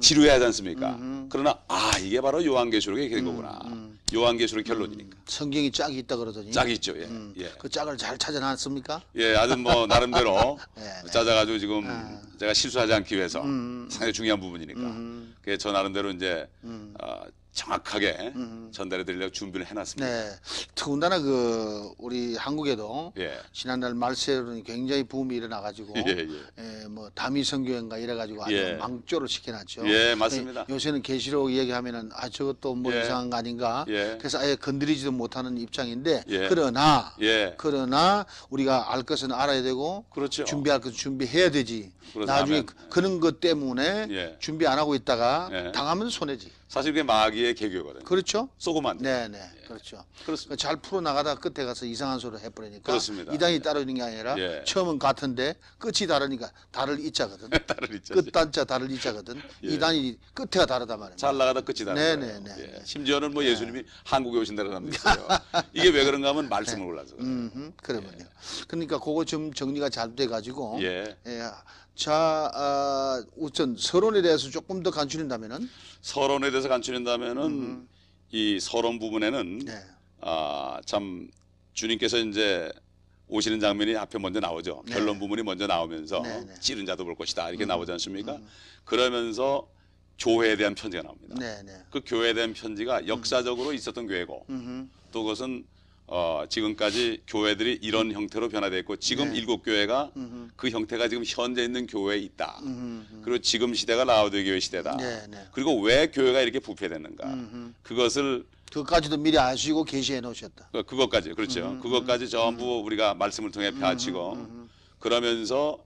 [0.00, 0.98] 지루해하지 않습니까?
[1.28, 3.60] 그러나 아 이게 바로 요한계시록에 이렇게 된 거구나.
[4.14, 6.96] 요한계시록 결론이니까 성경이 짝이 있다 그러더니 짝이 있죠.
[6.96, 7.08] 예.
[7.38, 7.50] 예.
[7.58, 9.02] 그 짝을 잘 찾아놨습니까?
[9.16, 11.10] 예, 아주 뭐 나름대로 네, 네.
[11.10, 11.82] 짜자가지고 지금
[12.38, 13.42] 제가 실수하지 않기 위해서
[13.88, 14.80] 상당히 중요한 부분이니까.
[15.40, 17.22] 그게 저 나름대로 이제 어,
[17.54, 18.32] 정확하게
[18.72, 20.06] 전달해 드리려고 준비를 해놨습니다.
[20.06, 20.30] 네.
[20.74, 23.38] 더군다나 그 우리 한국에도 예.
[23.52, 26.82] 지난달 말세로는 굉장히 붐이 일어나가지고 예, 예.
[26.82, 28.72] 예, 뭐 다미 선교인가 이래가지고 아주 예.
[28.74, 29.88] 망조를 시켜놨죠.
[29.88, 30.66] 예, 맞습니다.
[30.68, 33.02] 예, 요새는 계시록 얘기하면은 아 저것도 뭐 예.
[33.02, 33.84] 이상한 거 아닌가.
[33.88, 34.16] 예.
[34.18, 36.48] 그래서 아예 건드리지도 못하는 입장인데 예.
[36.48, 37.54] 그러나 예.
[37.56, 40.44] 그러나 우리가 알 것은 알아야 되고 그렇죠.
[40.44, 41.92] 준비할 것은 준비해야 되지.
[42.26, 42.66] 나중에 아멘.
[42.66, 44.36] 그- 그런 것 때문에 예.
[44.38, 45.72] 준비 안 하고 있다가 예.
[45.72, 46.50] 당하면 손해지.
[46.68, 48.04] 사실 그게 마귀의 개교거든요.
[48.04, 48.48] 그렇죠?
[48.58, 49.28] 쏘고만 안 돼요.
[49.28, 50.04] 네, 네, 그렇죠.
[50.24, 50.56] 그렇습니다.
[50.56, 53.32] 잘 풀어 나가다 끝에 가서 이상한 소리 해버리니까 그렇습니다.
[53.32, 54.64] 이단이 따르는 게 아니라 예.
[54.66, 57.48] 처음은 같은데 끝이 다르니까 다를 이자거든.
[57.66, 58.14] 다른 있죠.
[58.14, 59.40] 끝 단자 다를 이자거든.
[59.62, 59.68] 예.
[59.68, 61.16] 이단이 끝에가 다르단 말이야.
[61.16, 62.40] 잘 나가다 끝이 나는 네, 거예요.
[62.42, 62.66] 네, 네, 예.
[62.78, 62.82] 네.
[62.84, 65.28] 심지어는 뭐 예수님이 한국에 오신다는 사람도 있어요.
[65.74, 67.14] 이게 왜 그런가 하면 말씀을 몰라서.
[67.20, 68.24] 음, 그러면요.
[68.66, 70.78] 그러니까 그거 좀 정리가 잘 돼가지고.
[70.82, 71.16] 예.
[71.94, 75.68] 자, 아, 우선 서론에 대해서 조금 더 간추린다면은.
[76.00, 77.86] 서론에 대해서 간추린다면은
[78.32, 79.80] 이 서론 부분에는 네.
[80.20, 81.28] 아, 참
[81.72, 82.72] 주님께서 이제
[83.28, 84.82] 오시는 장면이 앞에 먼저 나오죠.
[84.86, 84.94] 네.
[84.94, 86.46] 결론 부분이 먼저 나오면서 네, 음.
[86.48, 86.54] 네.
[86.60, 88.38] 찌른 자도 볼 것이다 이렇게 나오지 않습니까?
[88.84, 89.66] 그러면서
[90.18, 91.36] 교회에 대한 편지가 나옵니다.
[91.38, 91.72] 네, 네.
[91.90, 95.64] 그 교회에 대한 편지가 역사적으로 있었던 교회고 음, 또 그것은
[96.06, 99.38] 어, 지금까지 교회들이 이런 형태로 변화되어 있고 지금 네.
[99.38, 100.10] 일곱 교회가
[100.56, 102.60] 그 형태가 지금 현재 있는 교회에 있다.
[102.62, 104.96] 음, 그리고 지금 시대가 라우드 교회 시대다.
[104.98, 105.46] 네, 네.
[105.52, 107.26] 그리고 왜 교회가 이렇게 부패됐는가?
[107.26, 110.68] 음, 그것을 그것까지도 미리 아시고 계시해 놓으셨다.
[110.72, 111.78] 그- 그것까지 그렇죠.
[111.80, 114.66] 그것까지 전부 우리가 말씀을 통해 펴치고
[114.98, 115.83] 그러면서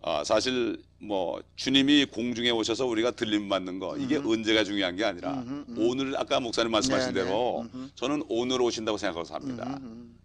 [0.00, 5.44] 어, 사실 뭐 주님이 공중에 오셔서 우리가 들림 받는 거 이게 언제가 중요한 게 아니라
[5.76, 7.24] 오늘 아까 목사님 말씀하신 네, 네.
[7.24, 9.78] 대로 저는 오늘 오신다고 생각하고 삽니다.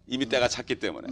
[0.07, 1.07] 이미 때가 찼기 때문에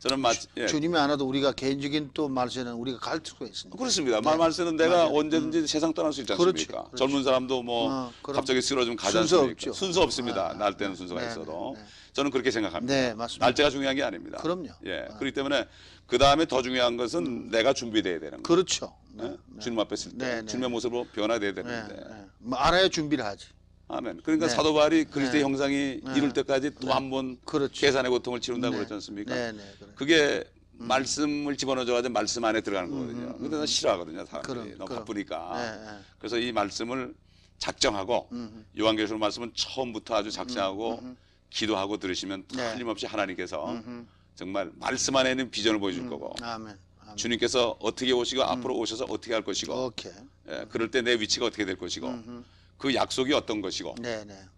[0.00, 0.66] 저는 마, 예.
[0.66, 3.76] 주님이 안 와도 우리가 개인적인 또 말세는 우리가 갈 수가 있습니다.
[3.76, 4.20] 그렇습니다.
[4.22, 5.14] 말 말씀은 내가 맞아요.
[5.14, 6.84] 언제든지 세상 떠날 수 있지 그렇죠, 않습니까?
[6.84, 6.96] 그렇죠.
[6.96, 8.12] 젊은 사람도 뭐 어.
[8.22, 9.52] 갑자기 쓰러지면 가지 순서 않습니까?
[9.52, 9.72] 없죠.
[9.74, 10.50] 순서 없습니다.
[10.52, 11.86] 아, 날 때는 순서가 네, 있어도 네, 네.
[12.12, 12.92] 저는 그렇게 생각합니다.
[12.94, 13.46] 네, 맞습니다.
[13.46, 14.38] 날짜가 중요한 게 아닙니다.
[14.38, 14.68] 그럼요.
[14.86, 15.66] 예, 그렇기 때문에
[16.06, 18.42] 그 다음에 더 중요한 것은 내가 준비돼야 되는 거예요.
[18.42, 18.94] 그렇죠.
[19.12, 19.24] 네.
[19.24, 19.60] 예?
[19.60, 20.46] 주님 앞에 있을 때 네, 네.
[20.46, 22.24] 주님의 모습으로 변화돼야 네, 되는데 네.
[22.38, 23.46] 뭐 알아야 준비를 하지.
[23.88, 24.20] 아멘.
[24.22, 24.54] 그러니까 네.
[24.54, 25.44] 사도 바울이 그리스도의 네.
[25.44, 27.72] 형상이 이룰 때까지 또 한 번 그렇죠.
[27.80, 28.76] 계산의 고통을 치른다고 네.
[28.78, 29.34] 그랬지 않습니까?
[29.34, 29.90] 네, 네, 그래.
[29.96, 30.44] 그게
[30.74, 33.36] 말씀을 집어넣어 가지고 말씀 안에 들어가는 거거든요.
[33.36, 34.52] 근데 나 싫어하거든요, 사람들이.
[34.58, 34.98] 음, 그럼, 너무 그럼.
[35.00, 35.52] 바쁘니까.
[35.84, 35.98] 네, 네.
[36.18, 37.14] 그래서 이 말씀을
[37.58, 41.02] 작정하고 음, 요한계시록 말씀은 처음부터 아주 작정하고
[41.50, 42.72] 기도하고 들으시면 네.
[42.72, 43.82] 틀림없이 하나님께서
[44.34, 46.76] 정말 말씀 안에 있는 비전을 보여줄 거고 아멘.
[47.02, 47.16] 아멘.
[47.16, 49.72] 주님께서 어떻게 오시고 앞으로 오셔서 어떻게 할 것이고.
[50.48, 52.08] 예, 그럴 때 내 위치가 어떻게 될 것이고
[52.78, 53.96] 그 약속이 어떤 것이고.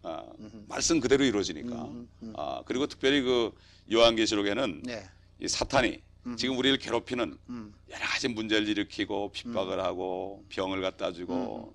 [0.03, 0.23] 아,
[0.69, 1.89] 말씀 그대로 이루어지니까
[2.37, 3.53] 아, 그리고 특별히 그
[3.93, 5.05] 요한계시록에는 네.
[5.41, 6.01] 이 사탄이
[6.37, 7.75] 지금 우리를 괴롭히는 음.
[7.91, 11.75] 여러 가지 문제를 일으키고 핍박을 하고 병을 갖다 주고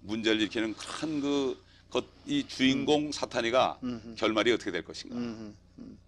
[0.00, 1.64] 문제를 일으키는 큰그
[2.26, 3.78] 이 주인공 사탄이가
[4.16, 5.54] 결말이 어떻게 될 것인가 음,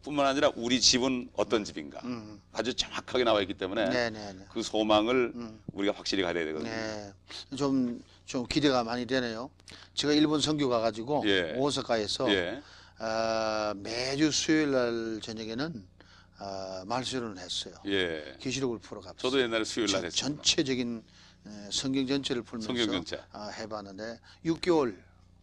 [0.02, 2.40] 뿐만 아니라 우리 집은 어떤 집인가 음.
[2.52, 4.44] 아주 정확하게 나와 있기 때문에 네, 네, 네.
[4.50, 5.32] 그 소망을
[5.72, 6.70] 우리가 확실히 가져야 되거든요.
[6.70, 7.12] 네.
[7.56, 9.50] 좀, 좀 기대가 많이 되네요.
[9.94, 11.54] 제가 일본 선교 가가지고 예.
[11.56, 12.60] 오사카에서 예.
[12.98, 15.86] 아, 매주 수요일 날 저녁에는
[16.38, 17.74] 아, 말수련을 했어요.
[17.86, 18.36] 예.
[18.40, 19.18] 계시록을 풀어 갔어요.
[19.18, 20.42] 저도 옛날에 수요일 날 했습니다.
[20.42, 21.02] 전체적인
[21.46, 23.20] 에, 성경 전체를 풀면서 성경 전체.
[23.32, 24.96] 아, 해봤는데 6개월,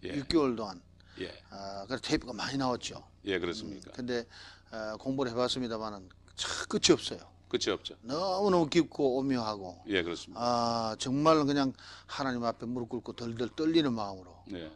[0.08, 0.22] 예.
[0.22, 0.82] 6개월 동안
[1.20, 1.32] 예.
[1.50, 3.04] 아, 그 테이프가 많이 나왔죠.
[3.26, 3.92] 예, 그렇습니까?
[3.92, 4.26] 근데
[4.72, 7.20] 아, 공부를 해봤습니다만은 참 끝이 없어요.
[7.48, 7.96] 끝이 없죠.
[8.02, 10.42] 너무너무 깊고 오묘하고 예, 그렇습니다.
[10.42, 11.74] 아 정말 그냥
[12.06, 14.64] 하나님 앞에 무릎 꿇고 덜덜 떨리는 마음으로 네.
[14.64, 14.72] 예,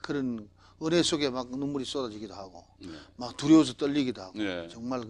[0.00, 0.48] 그런
[0.82, 2.92] 은혜 속에 막 눈물이 쏟아지기도 하고 네.
[3.16, 4.68] 막 두려워서 떨리기도 하고 네.
[4.68, 5.02] 정말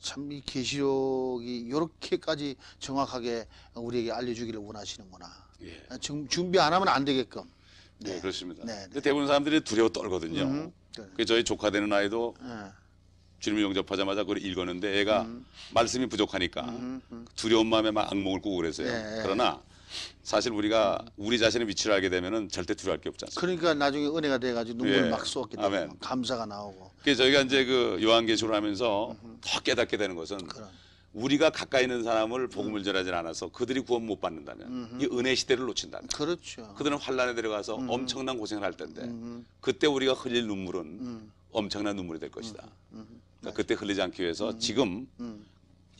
[0.00, 5.47] 그참이 계시록이 이렇게까지 정확하게 우리에게 알려주기를 원하시는구나.
[5.62, 5.82] 예.
[5.88, 7.42] 아, 지금 준비 안 하면 안 되게끔.
[7.98, 8.64] 네, 그렇습니다.
[8.64, 9.00] 네, 네.
[9.00, 10.42] 대부분 사람들이 두려워 떨거든요.
[10.42, 11.04] 음, 네.
[11.16, 12.70] 그 저희 조카 되는 아이도 예.
[13.40, 15.44] 주님을 영접하자마자 그걸 읽었는데 애가 음.
[15.72, 17.00] 말씀이 부족하니까
[17.36, 18.88] 두려운 마음에 막 악몽을 꾸고 그랬어요.
[18.88, 19.22] 예, 예.
[19.22, 19.62] 그러나
[20.22, 23.40] 사실 우리가 우리 자신의 위치를 알게 되면은 절대 두려워할 게 없지 않습니까?
[23.40, 25.10] 그러니까 나중에 은혜가 돼가지고 눈물 예.
[25.10, 25.24] 막
[25.58, 25.88] 아멘.
[25.88, 30.68] 막 감사가 나오고 그래서 저희가 이제 그 요한계시록을 하면서 더 깨닫게 되는 것은 그런.
[31.18, 36.08] 우리가 가까이 있는 사람을 복음을 전하지 않아서 그들이 구원 못 받는다면 이 은혜 시대를 놓친다면
[36.08, 36.74] 그렇죠.
[36.74, 39.10] 그들은 환란에 들어가서 엄청난 고생을 할 텐데
[39.60, 42.66] 그때 우리가 흘릴 눈물은 엄청난 눈물이 될 것이다.
[43.40, 45.08] 그러니까 그때 흘리지 않기 위해서 지금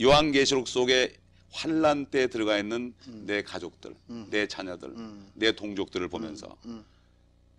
[0.01, 1.15] 요한계시록 속에
[1.51, 3.95] 환란 때에 들어가 있는 내 가족들,
[4.31, 4.95] 내 자녀들,
[5.35, 6.57] 내 동족들을 보면서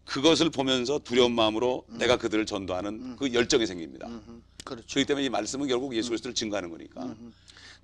[0.06, 4.08] 그것을 보면서 두려운 마음으로 내가 그들을 전도하는 그 열정이 생깁니다.
[4.08, 4.88] 음, 그렇죠.
[4.88, 7.16] 그렇기 때문에 이 말씀은 결국 예수 그리스도를 증거하는 거니까.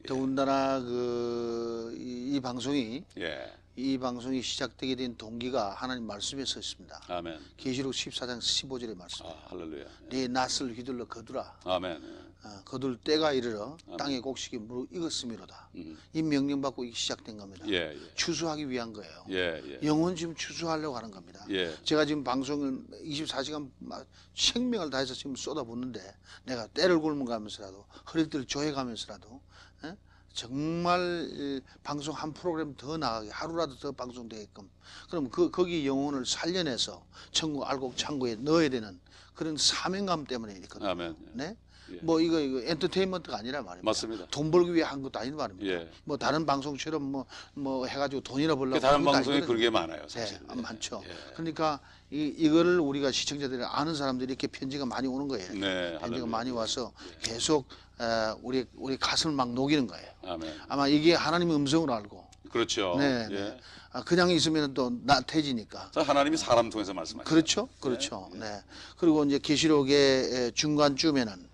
[0.08, 3.54] 더군다나 그이 이 방송이 예.
[3.76, 7.02] 이 방송이 시작되게 된 동기가 하나님 말씀에 서 있습니다.
[7.10, 7.40] 아멘.
[7.58, 9.26] 계시록 14장 15절의 말씀.
[9.26, 9.86] 아, 할렐루야.
[10.10, 11.60] 네 낯을 휘둘러 거두라.
[11.66, 12.02] 아멘.
[12.46, 12.50] 예.
[12.50, 15.70] 어, 거둘 때가 이르러 땅의 곡식이 무르 익었음이로다.
[15.76, 15.98] 음.
[16.14, 17.66] 이 명령 받고 시작된 겁니다.
[17.68, 18.16] 예, 예.
[18.16, 19.26] 추수하기 위한 거예요.
[19.30, 19.80] 예, 예.
[19.84, 21.46] 영혼 지금 추수하려고 하는 겁니다.
[21.50, 21.76] 예.
[21.84, 26.00] 제가 지금 방송을 24시간 막 생명을 다해서 지금 쏟아붓는데
[26.46, 29.42] 내가 때를 굶어가면서라도 허리띠를 조여가면서라도
[29.86, 29.98] 예?
[30.34, 34.70] 정말 이 방송 한 프로그램 더 나가게 하루라도 더 방송되게끔
[35.10, 39.00] 그럼 그 거기 영혼을 살려내서 천국 알곡 창고에 넣어야 되는
[39.34, 40.90] 그런 사명감 때문에 이렇거든요.
[40.90, 41.16] 아멘.
[41.34, 41.58] 네?
[41.92, 42.00] 예.
[42.02, 43.86] 뭐 이거 이거 엔터테인먼트가 아니라 말입니다.
[43.86, 44.26] 맞습니다.
[44.32, 45.68] 돈 벌기 위해 한 것도 아닌 말입니다.
[45.70, 45.90] 예.
[46.04, 49.48] 뭐 다른 방송처럼 뭐뭐 해가지고 돈이나 벌려고 다른 그런 것도 방송에 아니거든요.
[49.48, 50.40] 그런 게 많아요, 네, 사실.
[50.48, 51.04] 많죠.
[51.06, 51.34] 예.
[51.34, 51.80] 그러니까
[52.12, 55.52] 이 이거를 우리가 시청자들이 아는 사람들이 이렇게 편지가 많이 오는 거예요.
[55.54, 56.26] 네, 편지가.
[56.26, 57.68] 많이 와서 계속
[58.00, 60.08] 어, 우리 우리 가슴을 막 녹이는 거예요.
[60.26, 60.54] 아멘.
[60.68, 62.96] 아마 이게 하나님의 음성으로 알고, 그렇죠.
[63.00, 63.34] 네, 예.
[63.36, 63.58] 네.
[63.94, 65.92] 아, 그냥 있으면 또 나태해지니까.
[65.94, 67.30] 자, 하나님이 사람 통해서 말씀하시죠.
[67.30, 68.30] 그렇죠, 그렇죠.
[68.34, 68.62] 네.
[68.98, 71.48] 그리고 이제 계시록의 에, 중간쯤에는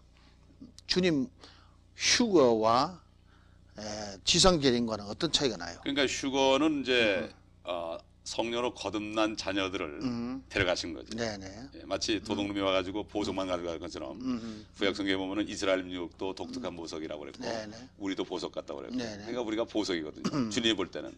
[0.92, 1.30] 주님
[1.96, 3.02] 휴거와
[3.80, 3.82] 에,
[4.26, 5.80] 지상 재림과는 어떤 차이가 나요?
[5.84, 7.34] 그러니까 휴거는 이제 음.
[7.64, 11.16] 어, 성녀로 거듭난 자녀들을 데려가신 거죠.
[11.16, 11.70] 네네.
[11.76, 14.66] 예, 마치 도둑놈이 와가지고 보석만 가져갈 것처럼 음.
[14.78, 17.90] 구약 성경에 보면은 이스라엘 민족도 독특한 보석이라고 그랬고 네네.
[17.98, 19.18] 우리도 보석 같다고 그랬고 네네.
[19.20, 20.50] 그러니까 우리가 보석이거든요.
[20.50, 21.18] 주님이 볼 때는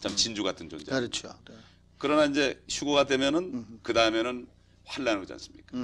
[0.00, 0.84] 참 진주 같은 존재.
[0.84, 1.34] 그렇죠.
[1.48, 1.56] 네.
[1.96, 4.46] 그러나 이제 휴거가 되면은 그 다음에는
[4.84, 5.78] 환란이 오지 않습니까?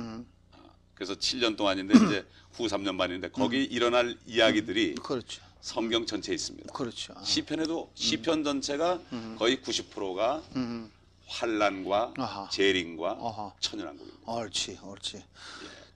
[1.01, 1.05] 음.
[1.05, 5.40] 그래서 7년 동안인데 이제 후 3년 반인데 거기 일어날 이야기들이 그렇죠.
[5.62, 6.72] 성경 전체에 있습니다.
[6.72, 7.14] 그렇죠.
[7.16, 7.22] 아.
[7.24, 9.01] 시편에도 시편 전체가
[9.38, 10.90] 거의 90%가 음.
[11.26, 12.48] 환란과 아하.
[12.51, 13.53] 재림과 아하.
[13.61, 14.30] 천연왕국입니다.
[14.30, 15.24] 옳지, 옳지.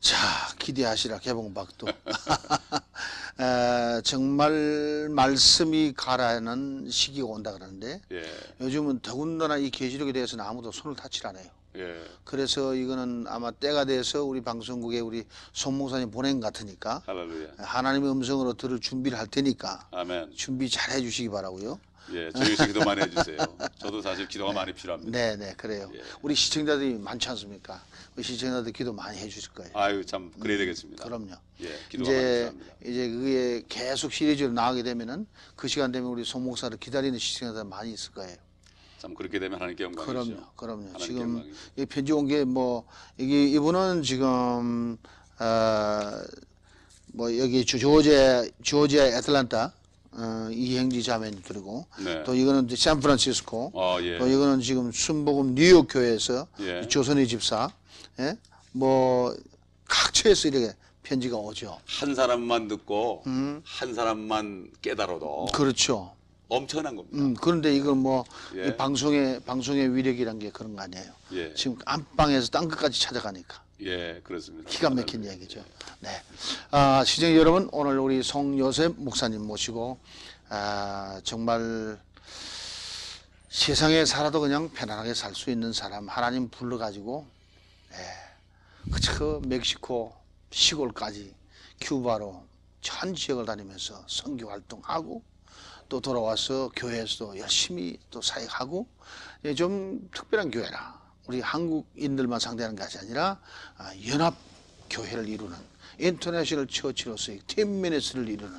[0.00, 0.18] 자
[0.58, 1.88] 기대하시라 개봉박도
[3.40, 8.22] 에, 정말 말씀이 가라는 시기가 온다 그러는데 예,
[8.60, 10.94] 요즘은 더군다나 이 계시록에 대해서는 아무도 손을
[11.24, 11.50] 안 해요.
[11.76, 17.48] 예, 그래서 이거는 아마 때가 돼서 우리 방송국에 우리 손 목사님 보낸 것 같으니까 할렐루야.
[17.58, 20.32] 하나님의 음성으로 들을 준비를 할 테니까 아멘.
[20.36, 21.80] 준비 잘 해주시기 바라고요.
[22.12, 23.38] 예, 저희 기도 많이 해주세요.
[23.78, 25.10] 저도 사실 기도가 많이 필요합니다.
[25.10, 25.90] 네, 네, 그래요.
[25.94, 26.00] 예.
[26.22, 27.82] 우리 시청자들이 많지 않습니까?
[28.14, 29.70] 우리 시청자들 기도 많이 해주실 거예요.
[29.74, 31.02] 아유 참 그래야 되겠습니다.
[31.02, 31.32] 그럼요.
[31.62, 32.74] 예, 기도가 많이 이제 필요합니다.
[32.84, 37.92] 이제 그게 계속 시리즈로 나가게 되면은 그 시간 되면 우리 송 목사를 기다리는 시청자들 많이
[37.92, 38.36] 있을 거예요.
[39.04, 40.12] 참 그렇게 되면 하나님께 영광이죠.
[40.56, 40.98] 그럼요, 그럼요.
[40.98, 41.54] 지금 영광이죠.
[41.76, 42.86] 이 편지 온 게 뭐
[43.18, 44.96] 이게 이분은 지금
[45.38, 49.72] 어뭐 여기 주- 조지아 조지아 애틀란타
[50.12, 52.22] 어, 이행지 자매님들이고 네.
[52.24, 54.16] 또 이거는 샌프란시스코 어, 예.
[54.16, 56.88] 또 이거는 지금 순복음 뉴욕 교회에서 예.
[56.88, 57.68] 조선의 집사
[58.20, 58.38] 예?
[58.72, 59.36] 뭐
[59.86, 61.78] 각처에서 이렇게 편지가 오죠.
[61.84, 63.60] 한 사람만 듣고 음.
[63.66, 66.13] 한 사람만 깨달아도 그렇죠.
[66.48, 67.16] 엄청난 겁니다.
[67.18, 68.24] 음, 그런데 이건 뭐
[68.54, 68.68] 예.
[68.68, 71.12] 이 방송의 방송의 위력이란 게 그런 거 아니에요.
[71.32, 71.54] 예.
[71.54, 74.68] 지금 안방에서 땅 끝까지 찾아가니까 예, 그렇습니다.
[74.70, 75.64] 기가 막힌 이야기죠.
[76.00, 76.10] 네.
[76.70, 79.98] 아, 시청자 여러분, 오늘 우리 송요셉 목사님 모시고
[80.50, 81.98] 아, 정말
[83.48, 87.26] 세상에 살아도 그냥 편안하게 살 수 있는 사람 하나님 불러 가지고
[87.92, 90.12] 예, 그저 멕시코
[90.50, 91.34] 시골까지
[91.80, 92.44] 큐바로
[92.80, 95.22] 전 지역을 다니면서 선교 활동하고
[95.88, 98.86] 또 돌아와서 교회에서도 열심히 또 사역하고
[99.44, 103.38] 예, 좀 특별한 교회라 우리 한국인들만 상대하는 것이 아니라
[103.76, 104.34] 아, 연합
[104.90, 105.56] 교회를 이루는
[105.98, 108.58] 인터내셔널 처치로서의 팀미니스를 이루는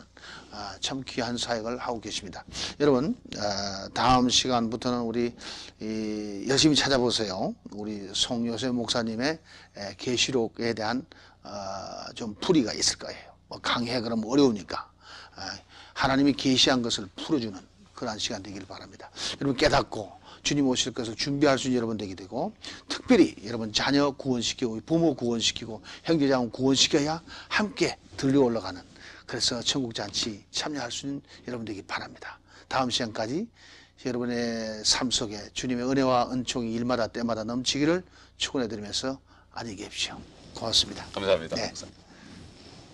[0.52, 2.46] 아, 참 귀한 사역을 하고 계십니다.
[2.80, 5.36] 여러분 아, 다음 시간부터는 우리
[5.82, 7.54] 이, 열심히 찾아보세요.
[7.72, 9.40] 우리 송요셉 목사님의
[9.78, 11.06] 에, 계시록에 대한
[11.44, 13.36] 아, 좀 풀이가 있을 거예요.
[13.48, 14.90] 뭐 강해 그러면 어려우니까
[15.36, 15.58] 아,
[15.96, 17.58] 하나님이 계시한 것을 풀어주는
[17.96, 19.10] 그러한 시간 되기를 바랍니다.
[19.40, 20.12] 여러분 깨닫고
[20.44, 22.54] 주님 오실 것을 준비할 수 있는 여러분 되게 되고
[22.88, 28.80] 특별히 여러분 자녀 구원시키고 부모 구원시키고 형제자매 구원시켜야 함께 들려 올라가는
[29.26, 32.38] 그래서 천국 잔치 참여할 수 있는 여러분 되기 바랍니다.
[32.68, 33.48] 다음 시간까지
[34.06, 38.04] 여러분의 삶 속에 주님의 은혜와 은총이 일마다 때마다 넘치기를
[38.38, 39.20] 축원해 드리면서
[39.52, 40.20] 안녕히 계십시오.
[40.54, 41.06] 고맙습니다.
[41.14, 41.56] 감사합니다.
[41.56, 41.68] 네.
[41.68, 42.05] 목사님.